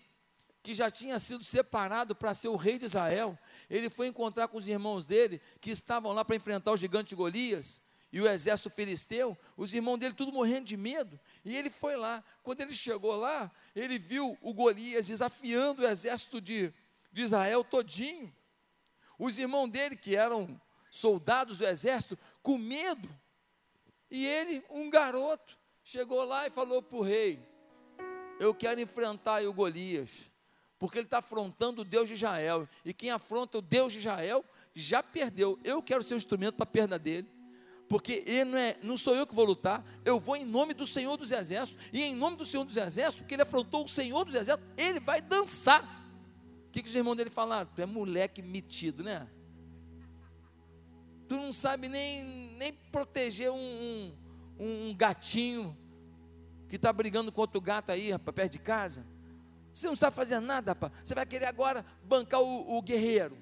[0.63, 3.37] que já tinha sido separado para ser o rei de Israel,
[3.71, 7.81] ele foi encontrar com os irmãos dele, que estavam lá para enfrentar o gigante Golias,
[8.13, 12.23] e o exército filisteu, os irmãos dele tudo morrendo de medo, e ele foi lá.
[12.43, 16.73] Quando ele chegou lá, ele viu o Golias desafiando o exército de,
[17.11, 18.35] de Israel todinho.
[19.19, 20.61] Os irmãos dele, que eram
[20.91, 23.09] soldados do exército, com medo.
[24.11, 25.58] E ele, um garoto,
[25.89, 27.43] chegou lá e falou para o rei:
[28.39, 30.31] Eu quero enfrentar o Golias,
[30.79, 32.69] porque ele está afrontando o Deus de Israel.
[32.85, 35.59] E quem afronta o Deus de Israel já perdeu.
[35.65, 37.29] Eu quero ser o instrumento para a perda dele
[37.89, 41.17] porque não, é, não sou eu que vou lutar, eu vou em nome do Senhor
[41.17, 44.35] dos Exércitos, e em nome do Senhor dos Exércitos, porque ele afrontou o Senhor dos
[44.35, 45.83] Exércitos, ele vai dançar.
[46.67, 47.67] O que, que os irmãos dele falaram?
[47.75, 49.27] Tu é moleque metido, né?
[51.27, 52.25] Tu não sabe nem,
[52.59, 54.15] nem proteger um, um,
[54.59, 55.77] um gatinho
[56.69, 59.07] que está brigando com outro gato aí, rapaz, perto de casa.
[59.73, 60.93] Você não sabe fazer nada, rapaz.
[61.03, 63.37] Você vai querer agora bancar o, o guerreiro.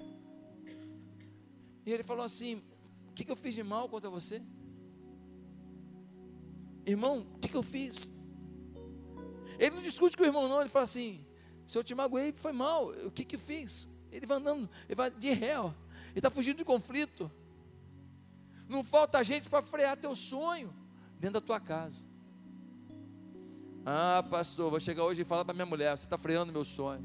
[1.85, 2.63] E ele falou assim:
[3.17, 4.41] que, que eu fiz de mal contra você?
[6.85, 8.09] Irmão, o que, que eu fiz?
[9.57, 10.61] Ele não discute com o irmão, não.
[10.61, 11.25] Ele fala assim:
[11.65, 12.89] se eu te magoei, foi mal.
[12.89, 13.89] O que, que eu fiz?
[14.11, 15.73] Ele vai andando, ele vai de réu.
[16.09, 17.31] Ele está fugindo de conflito.
[18.69, 20.73] Não falta gente para frear teu sonho
[21.19, 22.05] dentro da tua casa.
[23.85, 27.03] Ah, pastor, vou chegar hoje e falar para minha mulher: você está freando meu sonho.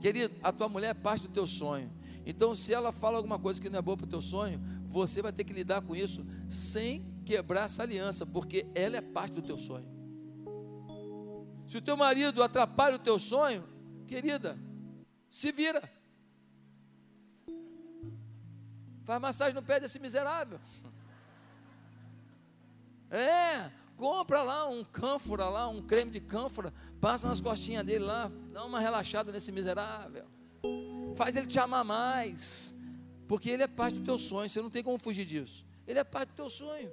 [0.00, 1.90] Querido, a tua mulher é parte do teu sonho.
[2.24, 5.22] Então, se ela fala alguma coisa que não é boa para o teu sonho, você
[5.22, 9.42] vai ter que lidar com isso sem quebrar essa aliança, porque ela é parte do
[9.42, 9.86] teu sonho.
[11.66, 13.64] Se o teu marido atrapalha o teu sonho,
[14.06, 14.58] querida,
[15.30, 15.82] se vira.
[19.04, 20.60] Faz massagem no pé desse miserável.
[23.10, 28.30] É, compra lá um cânfora lá, um creme de cânfora, passa nas costinhas dele lá,
[28.52, 30.26] dá uma relaxada nesse miserável
[31.18, 32.72] faz ele te amar mais,
[33.26, 35.66] porque ele é parte do teu sonho, você não tem como fugir disso.
[35.84, 36.92] Ele é parte do teu sonho.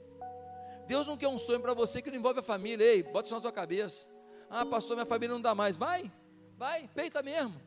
[0.87, 2.83] Deus não quer um sonho para você que não envolve a família.
[2.83, 4.09] Ei, bota isso na tua cabeça.
[4.49, 5.77] Ah, pastor, minha família não dá mais.
[5.77, 6.11] Vai,
[6.57, 7.61] vai, peita mesmo.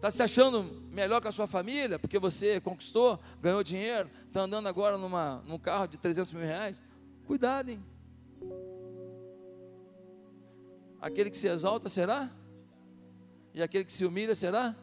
[0.00, 4.66] Está se achando melhor que a sua família, porque você conquistou, ganhou dinheiro, está andando
[4.66, 6.82] agora numa, num carro de 300 mil reais?
[7.26, 7.84] Cuidado, hein?
[10.98, 12.30] Aquele que se exalta será?
[13.52, 14.74] E aquele que se humilha será?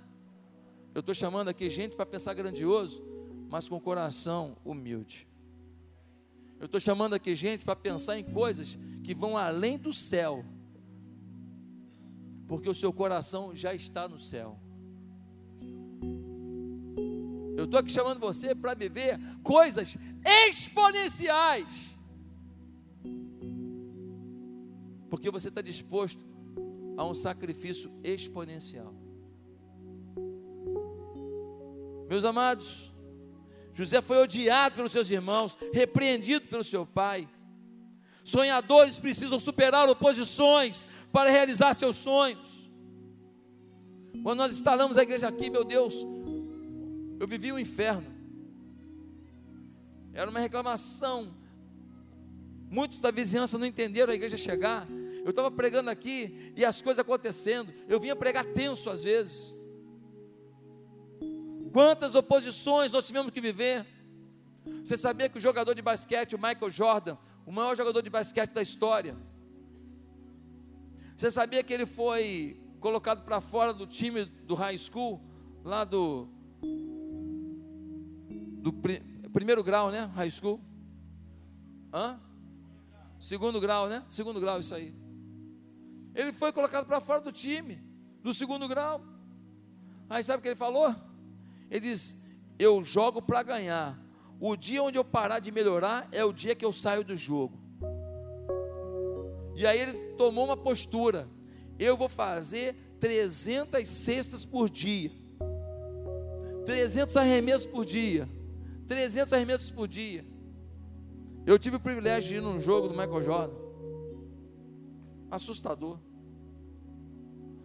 [0.94, 3.04] Eu estou chamando aqui gente para pensar grandioso,
[3.50, 5.28] mas com coração humilde.
[6.60, 10.46] Eu estou chamando aqui gente para pensar em coisas que vão além do céu,
[12.48, 14.60] porque o seu coração já está no céu.
[17.68, 19.98] Estou aqui chamando você para viver coisas
[20.50, 21.98] exponenciais,
[25.10, 26.26] porque você está disposto
[26.98, 28.94] a um sacrifício exponencial.
[32.10, 32.92] Meus amados,
[33.74, 37.30] José foi odiado pelos seus irmãos, repreendido pelo seu pai.
[38.24, 42.72] Sonhadores precisam superar oposições para realizar seus sonhos.
[44.24, 46.06] Quando nós instalamos a igreja aqui, meu Deus,
[47.20, 48.16] eu vivi o inferno.
[50.14, 51.34] Era uma reclamação.
[52.70, 54.88] Muitos da vizinhança não entenderam a igreja chegar.
[55.24, 57.74] Eu estava pregando aqui e as coisas acontecendo.
[57.88, 59.56] Eu vinha pregar tenso às vezes.
[61.72, 63.86] Quantas oposições nós tivemos que viver.
[64.84, 68.54] Você sabia que o jogador de basquete, o Michael Jordan, o maior jogador de basquete
[68.54, 69.16] da história,
[71.16, 75.22] você sabia que ele foi colocado para fora do time do high school,
[75.64, 76.30] lá do,
[78.58, 78.74] do
[79.32, 80.12] primeiro grau, né?
[80.16, 80.60] High school?
[81.94, 82.20] Hã?
[83.20, 84.04] Segundo grau, né?
[84.10, 84.94] Segundo grau, isso aí.
[86.14, 87.82] Ele foi colocado para fora do time,
[88.22, 89.02] do segundo grau.
[90.10, 90.96] Aí sabe o que ele falou?
[91.70, 92.16] Ele diz:
[92.58, 94.00] Eu jogo para ganhar.
[94.40, 97.58] O dia onde eu parar de melhorar é o dia que eu saio do jogo.
[99.56, 101.28] E aí ele tomou uma postura:
[101.80, 105.12] Eu vou fazer 300 cestas por dia,
[106.66, 108.30] 300 arremessos por dia,
[108.88, 110.26] 300 arremessos por dia.
[111.46, 113.56] Eu tive o privilégio de ir num jogo do Michael Jordan,
[115.30, 116.00] assustador.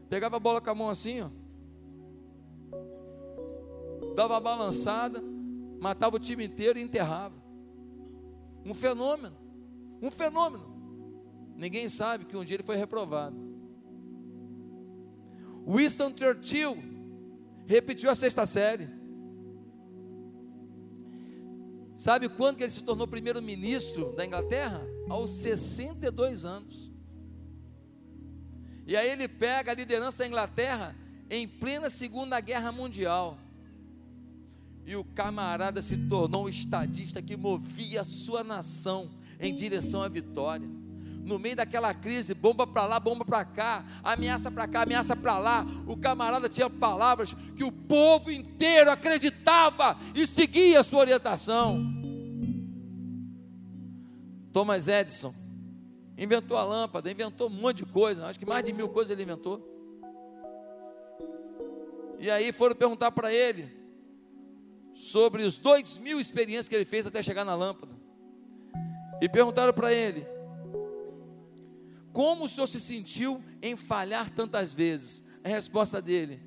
[0.09, 1.31] Pegava a bola com a mão assim, ó.
[4.14, 5.23] Dava uma balançada,
[5.81, 7.35] matava o time inteiro e enterrava.
[8.64, 9.37] Um fenômeno.
[10.01, 10.73] Um fenômeno.
[11.57, 13.37] Ninguém sabe que um dia ele foi reprovado.
[15.66, 16.77] Winston Churchill
[17.66, 18.89] repetiu a sexta série.
[22.03, 24.84] Sabe quando que ele se tornou primeiro-ministro da Inglaterra?
[25.09, 26.90] Aos 62 anos.
[28.84, 30.96] E aí ele pega a liderança da Inglaterra
[31.30, 33.38] em plena Segunda Guerra Mundial.
[34.84, 40.09] E o camarada se tornou um estadista que movia a sua nação em direção à
[40.09, 40.66] vitória.
[41.24, 45.38] No meio daquela crise, bomba para lá, bomba para cá, ameaça para cá, ameaça para
[45.38, 45.64] lá.
[45.86, 51.91] O camarada tinha palavras que o povo inteiro acreditava e seguia a sua orientação.
[54.53, 55.34] Thomas Edison
[56.16, 59.22] inventou a lâmpada, inventou um monte de coisa, acho que mais de mil coisas ele
[59.22, 59.68] inventou.
[62.18, 63.68] E aí foram perguntar para ele
[64.94, 67.94] sobre os dois mil experiências que ele fez até chegar na lâmpada.
[69.20, 70.24] E perguntaram para ele:
[72.12, 75.24] Como o senhor se sentiu em falhar tantas vezes?
[75.42, 76.40] A resposta dele: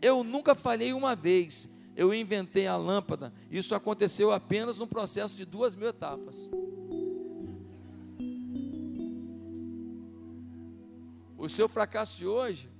[0.00, 1.68] Eu nunca falhei uma vez.
[1.96, 3.32] Eu inventei a lâmpada.
[3.48, 6.50] Isso aconteceu apenas no processo de duas mil etapas.
[11.44, 12.72] O seu fracasso de hoje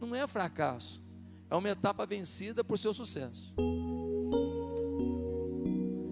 [0.00, 1.02] não é fracasso,
[1.50, 3.52] é uma etapa vencida por seu sucesso.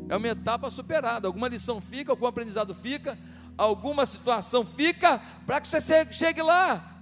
[0.09, 1.29] É uma etapa superada.
[1.29, 3.17] Alguma lição fica, algum aprendizado fica,
[3.57, 7.01] alguma situação fica para que você chegue lá.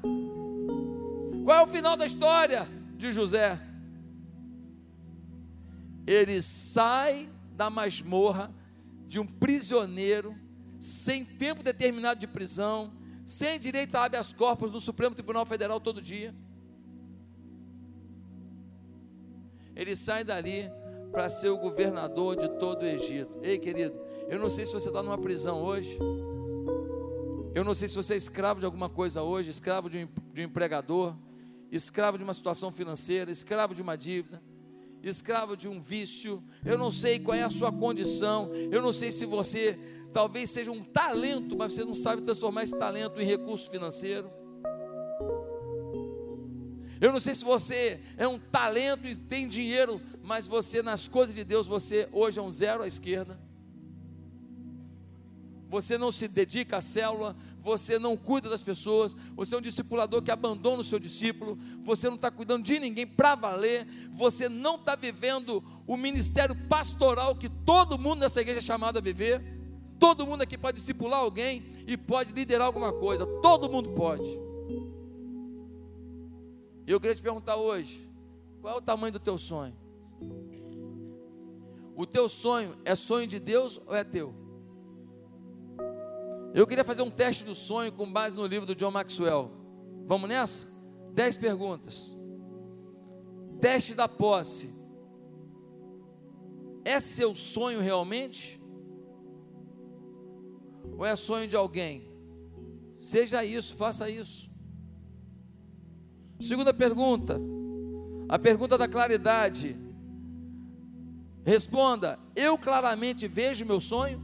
[1.43, 2.69] Qual é o final da história
[2.99, 3.59] de José?
[6.07, 8.55] Ele sai da masmorra
[9.09, 10.37] de um prisioneiro,
[10.79, 12.93] sem tempo determinado de prisão,
[13.27, 16.33] sem direito a habeas corpus no Supremo Tribunal Federal todo dia.
[19.75, 20.71] Ele sai dali
[21.11, 23.37] para ser o governador de todo o Egito.
[23.43, 25.99] Ei, querido, eu não sei se você está numa prisão hoje.
[27.53, 30.43] Eu não sei se você é escravo de alguma coisa hoje, escravo de um, de
[30.43, 31.17] um empregador,
[31.73, 34.41] escravo de uma situação financeira, escravo de uma dívida,
[35.03, 36.41] escravo de um vício.
[36.65, 38.55] Eu não sei qual é a sua condição.
[38.71, 39.77] Eu não sei se você
[40.17, 44.31] talvez seja um talento, mas você não sabe transformar esse talento em recurso financeiro.
[46.99, 51.35] Eu não sei se você é um talento e tem dinheiro, mas você nas coisas
[51.35, 53.39] de Deus, você hoje é um zero à esquerda.
[55.69, 60.23] Você não se dedica à célula, você não cuida das pessoas, você é um discipulador
[60.23, 64.77] que abandona o seu discípulo, você não está cuidando de ninguém para valer, você não
[64.77, 69.56] está vivendo o ministério pastoral que todo mundo nessa igreja é chamado a viver.
[69.99, 73.27] Todo mundo aqui pode discipular alguém e pode liderar alguma coisa.
[73.41, 74.25] Todo mundo pode.
[76.87, 78.09] Eu queria te perguntar hoje:
[78.61, 79.75] qual é o tamanho do teu sonho?
[81.97, 84.35] O teu sonho é sonho de Deus ou é teu?
[86.55, 89.51] Eu queria fazer um teste do sonho com base no livro do John Maxwell.
[90.07, 90.69] Vamos nessa?
[91.13, 92.17] Dez perguntas.
[93.61, 94.75] Teste da posse.
[96.85, 98.61] É seu sonho realmente?
[100.97, 102.09] Ou é sonho de alguém?
[102.99, 104.51] Seja isso, faça isso.
[106.41, 107.41] Segunda pergunta,
[108.29, 109.77] a pergunta da claridade.
[111.45, 114.23] Responda: Eu claramente vejo meu sonho?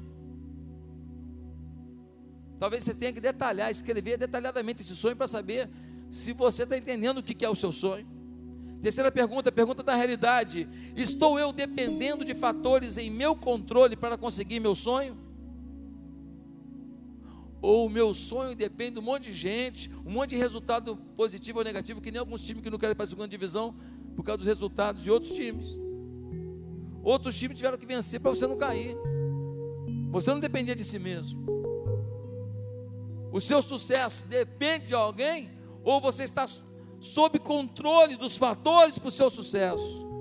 [2.58, 5.68] Talvez você tenha que detalhar, escrever detalhadamente esse sonho para saber
[6.10, 8.06] se você está entendendo o que é o seu sonho.
[8.80, 14.60] Terceira pergunta, pergunta da realidade: Estou eu dependendo de fatores em meu controle para conseguir
[14.60, 15.16] meu sonho?
[17.62, 21.60] Ou o meu sonho depende de um monte de gente, um monte de resultado positivo
[21.60, 23.72] ou negativo, que nem alguns times que não querem para a segunda divisão
[24.16, 25.80] por causa dos resultados de outros times.
[27.04, 28.96] Outros times tiveram que vencer para você não cair.
[30.10, 31.40] Você não dependia de si mesmo.
[33.32, 35.50] O seu sucesso depende de alguém
[35.84, 36.46] ou você está
[37.00, 40.11] sob controle dos fatores para o seu sucesso?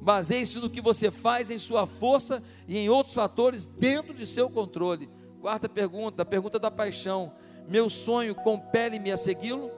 [0.00, 4.48] Baseie-se no que você faz em sua força e em outros fatores dentro de seu
[4.48, 5.08] controle.
[5.40, 7.32] Quarta pergunta, a pergunta da paixão.
[7.68, 9.70] Meu sonho compele-me a segui-lo?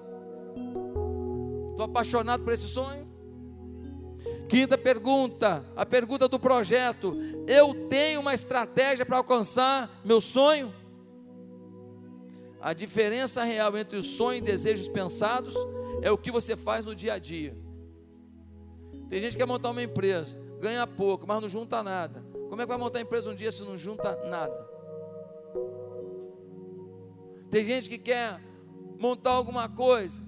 [1.71, 3.11] Estou apaixonado por esse sonho?
[4.49, 7.17] Quinta pergunta, a pergunta do projeto.
[7.47, 10.73] Eu tenho uma estratégia para alcançar meu sonho?
[12.61, 15.57] A diferença real entre o sonho e desejos pensados
[16.01, 17.57] é o que você faz no dia a dia.
[19.13, 22.25] Tem gente que quer montar uma empresa, ganha pouco, mas não junta nada.
[22.49, 24.55] Como é que vai montar empresa um dia se não junta nada?
[27.51, 28.41] Tem gente que quer
[28.99, 30.25] montar alguma coisa,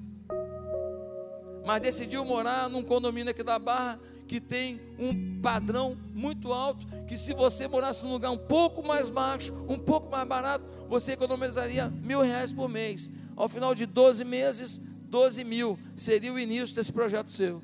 [1.65, 7.17] mas decidiu morar num condomínio aqui da Barra que tem um padrão muito alto, que
[7.17, 11.89] se você morasse num lugar um pouco mais baixo, um pouco mais barato, você economizaria
[11.89, 13.11] mil reais por mês.
[13.35, 14.77] Ao final de 12 meses,
[15.09, 17.63] 12 mil seria o início desse projeto seu.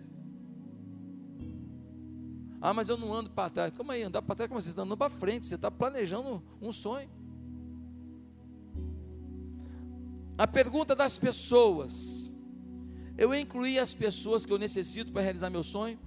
[2.60, 3.72] Ah, mas eu não ando para trás.
[3.74, 4.48] Como aí, andar para trás?
[4.48, 5.46] Como você está andando para frente?
[5.46, 7.08] Você está planejando um sonho.
[10.36, 12.30] A pergunta das pessoas.
[13.16, 15.98] Eu incluí as pessoas que eu necessito para realizar meu sonho?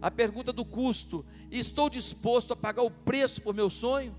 [0.00, 4.14] A pergunta do custo: estou disposto a pagar o preço por meu sonho?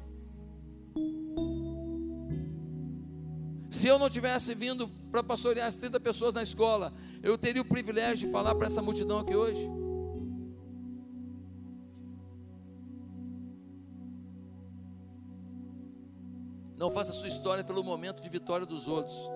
[3.70, 6.91] Se eu não tivesse vindo para pastorear as 30 pessoas na escola,
[7.22, 9.78] eu teria o privilégio de falar para essa multidão aqui hoje?
[16.80, 19.30] Não faça sua história pelo momento de vitória dos outros.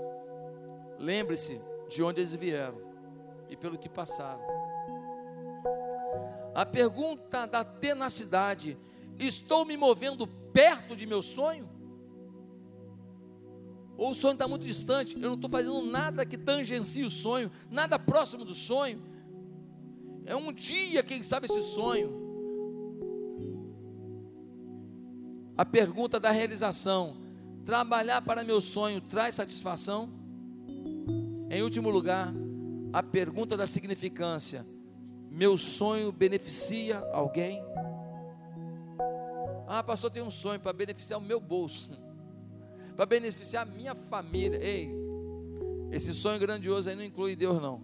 [0.97, 2.81] Lembre-se de onde eles vieram
[3.49, 4.41] e pelo que passaram.
[6.55, 8.77] A pergunta da tenacidade:
[9.19, 11.69] estou me movendo perto de meu sonho?
[13.97, 17.51] Ou o sonho está muito distante, eu não estou fazendo nada que tangencie o sonho,
[17.69, 19.03] nada próximo do sonho.
[20.25, 22.23] É um dia, quem sabe, esse sonho.
[25.57, 27.22] A pergunta da realização:
[27.65, 30.09] trabalhar para meu sonho traz satisfação?
[31.49, 32.33] Em último lugar,
[32.91, 34.65] a pergunta da significância:
[35.29, 37.63] meu sonho beneficia alguém?
[39.67, 41.91] Ah, pastor, tem um sonho para beneficiar o meu bolso
[42.95, 44.59] para beneficiar a minha família.
[44.61, 44.89] Ei,
[45.91, 47.81] esse sonho grandioso aí não inclui Deus, não.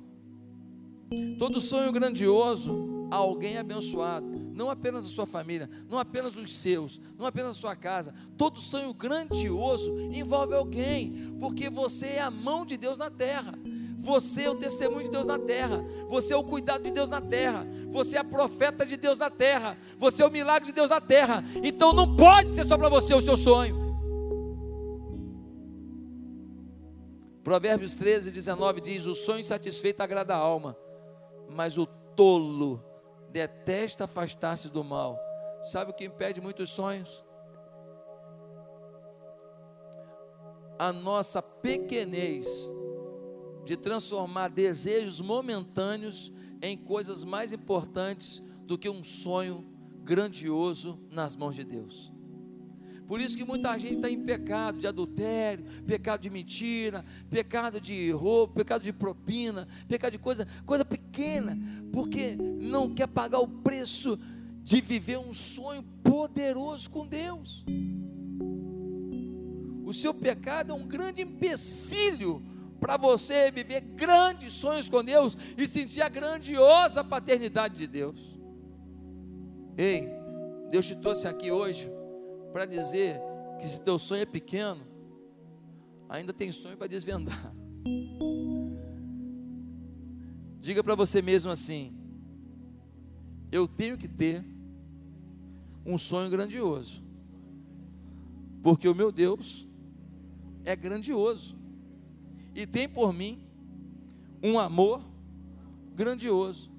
[1.39, 4.27] Todo sonho grandioso, alguém abençoado,
[4.59, 8.13] não apenas a sua família, não apenas os seus, não apenas a sua casa.
[8.37, 13.57] Todo sonho grandioso envolve alguém, porque você é a mão de Deus na terra.
[13.97, 15.81] Você é o testemunho de Deus na terra.
[16.09, 17.65] Você é o cuidado de Deus na terra.
[17.89, 19.77] Você é a profeta de Deus na terra.
[19.97, 21.41] Você é o milagre de Deus na terra.
[21.63, 23.77] Então não pode ser só para você o seu sonho.
[27.45, 30.75] Provérbios 13, 19 diz: O sonho insatisfeito agrada a alma,
[31.49, 32.88] mas o tolo
[33.31, 35.17] detesta afastar-se do mal.
[35.61, 37.23] Sabe o que impede muitos sonhos?
[40.77, 42.47] A nossa pequenez
[43.65, 49.65] de transformar desejos momentâneos em coisas mais importantes do que um sonho
[50.03, 52.11] grandioso nas mãos de Deus.
[53.09, 58.11] Por isso que muita gente está em pecado de adultério, pecado de mentira, pecado de
[58.11, 61.57] roubo, pecado de propina, pecado de coisa, coisa pequena,
[61.91, 64.19] porque não quer pagar o preço
[64.63, 67.65] de viver um sonho poderoso com Deus.
[69.83, 72.43] O seu pecado é um grande empecilho
[72.79, 78.39] para você viver grandes sonhos com Deus e sentir a grandiosa paternidade de Deus.
[79.75, 80.07] Ei,
[80.69, 81.89] Deus te trouxe aqui hoje
[82.51, 83.21] para dizer
[83.59, 84.81] que se teu sonho é pequeno,
[86.07, 87.53] ainda tem sonho para desvendar.
[90.59, 91.95] Diga para você mesmo assim:
[93.51, 94.45] eu tenho que ter
[95.85, 97.03] um sonho grandioso,
[98.61, 99.67] porque o meu Deus
[100.65, 101.57] é grandioso
[102.53, 103.47] e tem por mim
[104.43, 105.01] um amor
[105.95, 106.69] grandioso.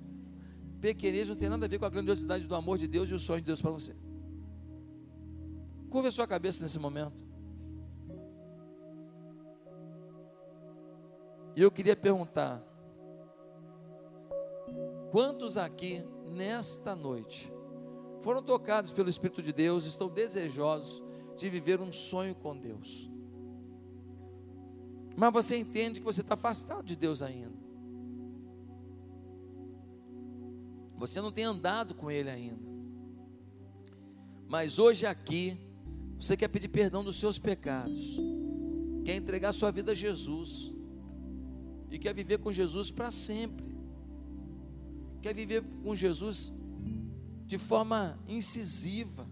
[0.81, 3.19] Pequenez não tem nada a ver com a grandiosidade do amor de Deus e o
[3.19, 3.95] sonho de Deus para você.
[5.91, 7.31] Curva a sua cabeça nesse momento.
[11.57, 12.63] E eu queria perguntar:
[15.11, 17.53] quantos aqui nesta noite
[18.21, 21.03] foram tocados pelo Espírito de Deus, estão desejosos
[21.37, 23.11] de viver um sonho com Deus?
[25.17, 27.59] Mas você entende que você está afastado de Deus ainda.
[30.97, 32.71] Você não tem andado com Ele ainda.
[34.47, 35.59] Mas hoje aqui,
[36.21, 38.19] você quer pedir perdão dos seus pecados,
[39.07, 40.71] quer entregar sua vida a Jesus,
[41.91, 43.67] e quer viver com Jesus para sempre,
[45.23, 46.53] quer viver com Jesus
[47.47, 49.27] de forma incisiva.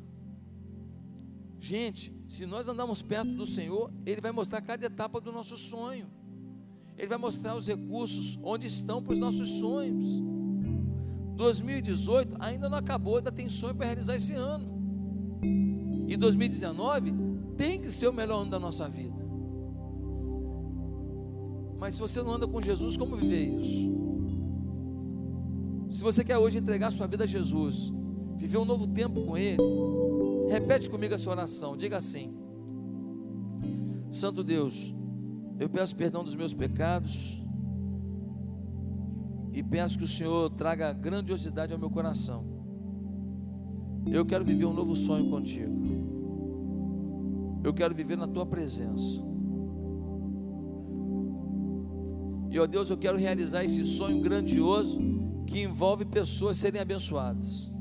[1.60, 6.10] Gente, se nós andarmos perto do Senhor, Ele vai mostrar cada etapa do nosso sonho,
[6.96, 10.22] Ele vai mostrar os recursos onde estão para os nossos sonhos.
[11.36, 14.77] 2018 ainda não acabou, ainda tem sonho para realizar esse ano.
[16.08, 17.12] E 2019
[17.54, 19.28] tem que ser o melhor ano da nossa vida.
[21.78, 23.92] Mas se você não anda com Jesus, como viver isso?
[25.90, 27.92] Se você quer hoje entregar sua vida a Jesus,
[28.38, 29.58] viver um novo tempo com Ele,
[30.48, 31.76] repete comigo essa oração.
[31.76, 32.34] Diga assim:
[34.10, 34.94] Santo Deus,
[35.60, 37.38] eu peço perdão dos meus pecados
[39.52, 42.46] e peço que o Senhor traga grandiosidade ao meu coração.
[44.06, 45.97] Eu quero viver um novo sonho contigo.
[47.62, 49.22] Eu quero viver na tua presença.
[52.50, 54.98] E ó Deus, eu quero realizar esse sonho grandioso
[55.46, 57.76] que envolve pessoas serem abençoadas.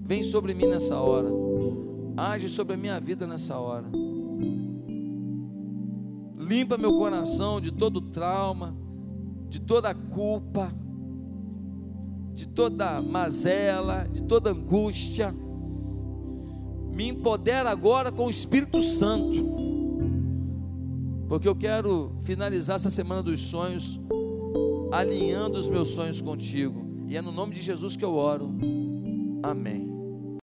[0.00, 1.28] Vem sobre mim nessa hora.
[2.16, 3.86] Age sobre a minha vida nessa hora.
[6.38, 8.76] Limpa meu coração de todo trauma,
[9.48, 10.72] de toda culpa,
[12.32, 15.34] de toda mazela, de toda angústia.
[16.96, 19.46] Me empodera agora com o Espírito Santo,
[21.28, 24.00] porque eu quero finalizar essa semana dos sonhos
[24.90, 26.86] alinhando os meus sonhos contigo.
[27.06, 28.48] E é no nome de Jesus que eu oro.
[29.42, 29.85] Amém.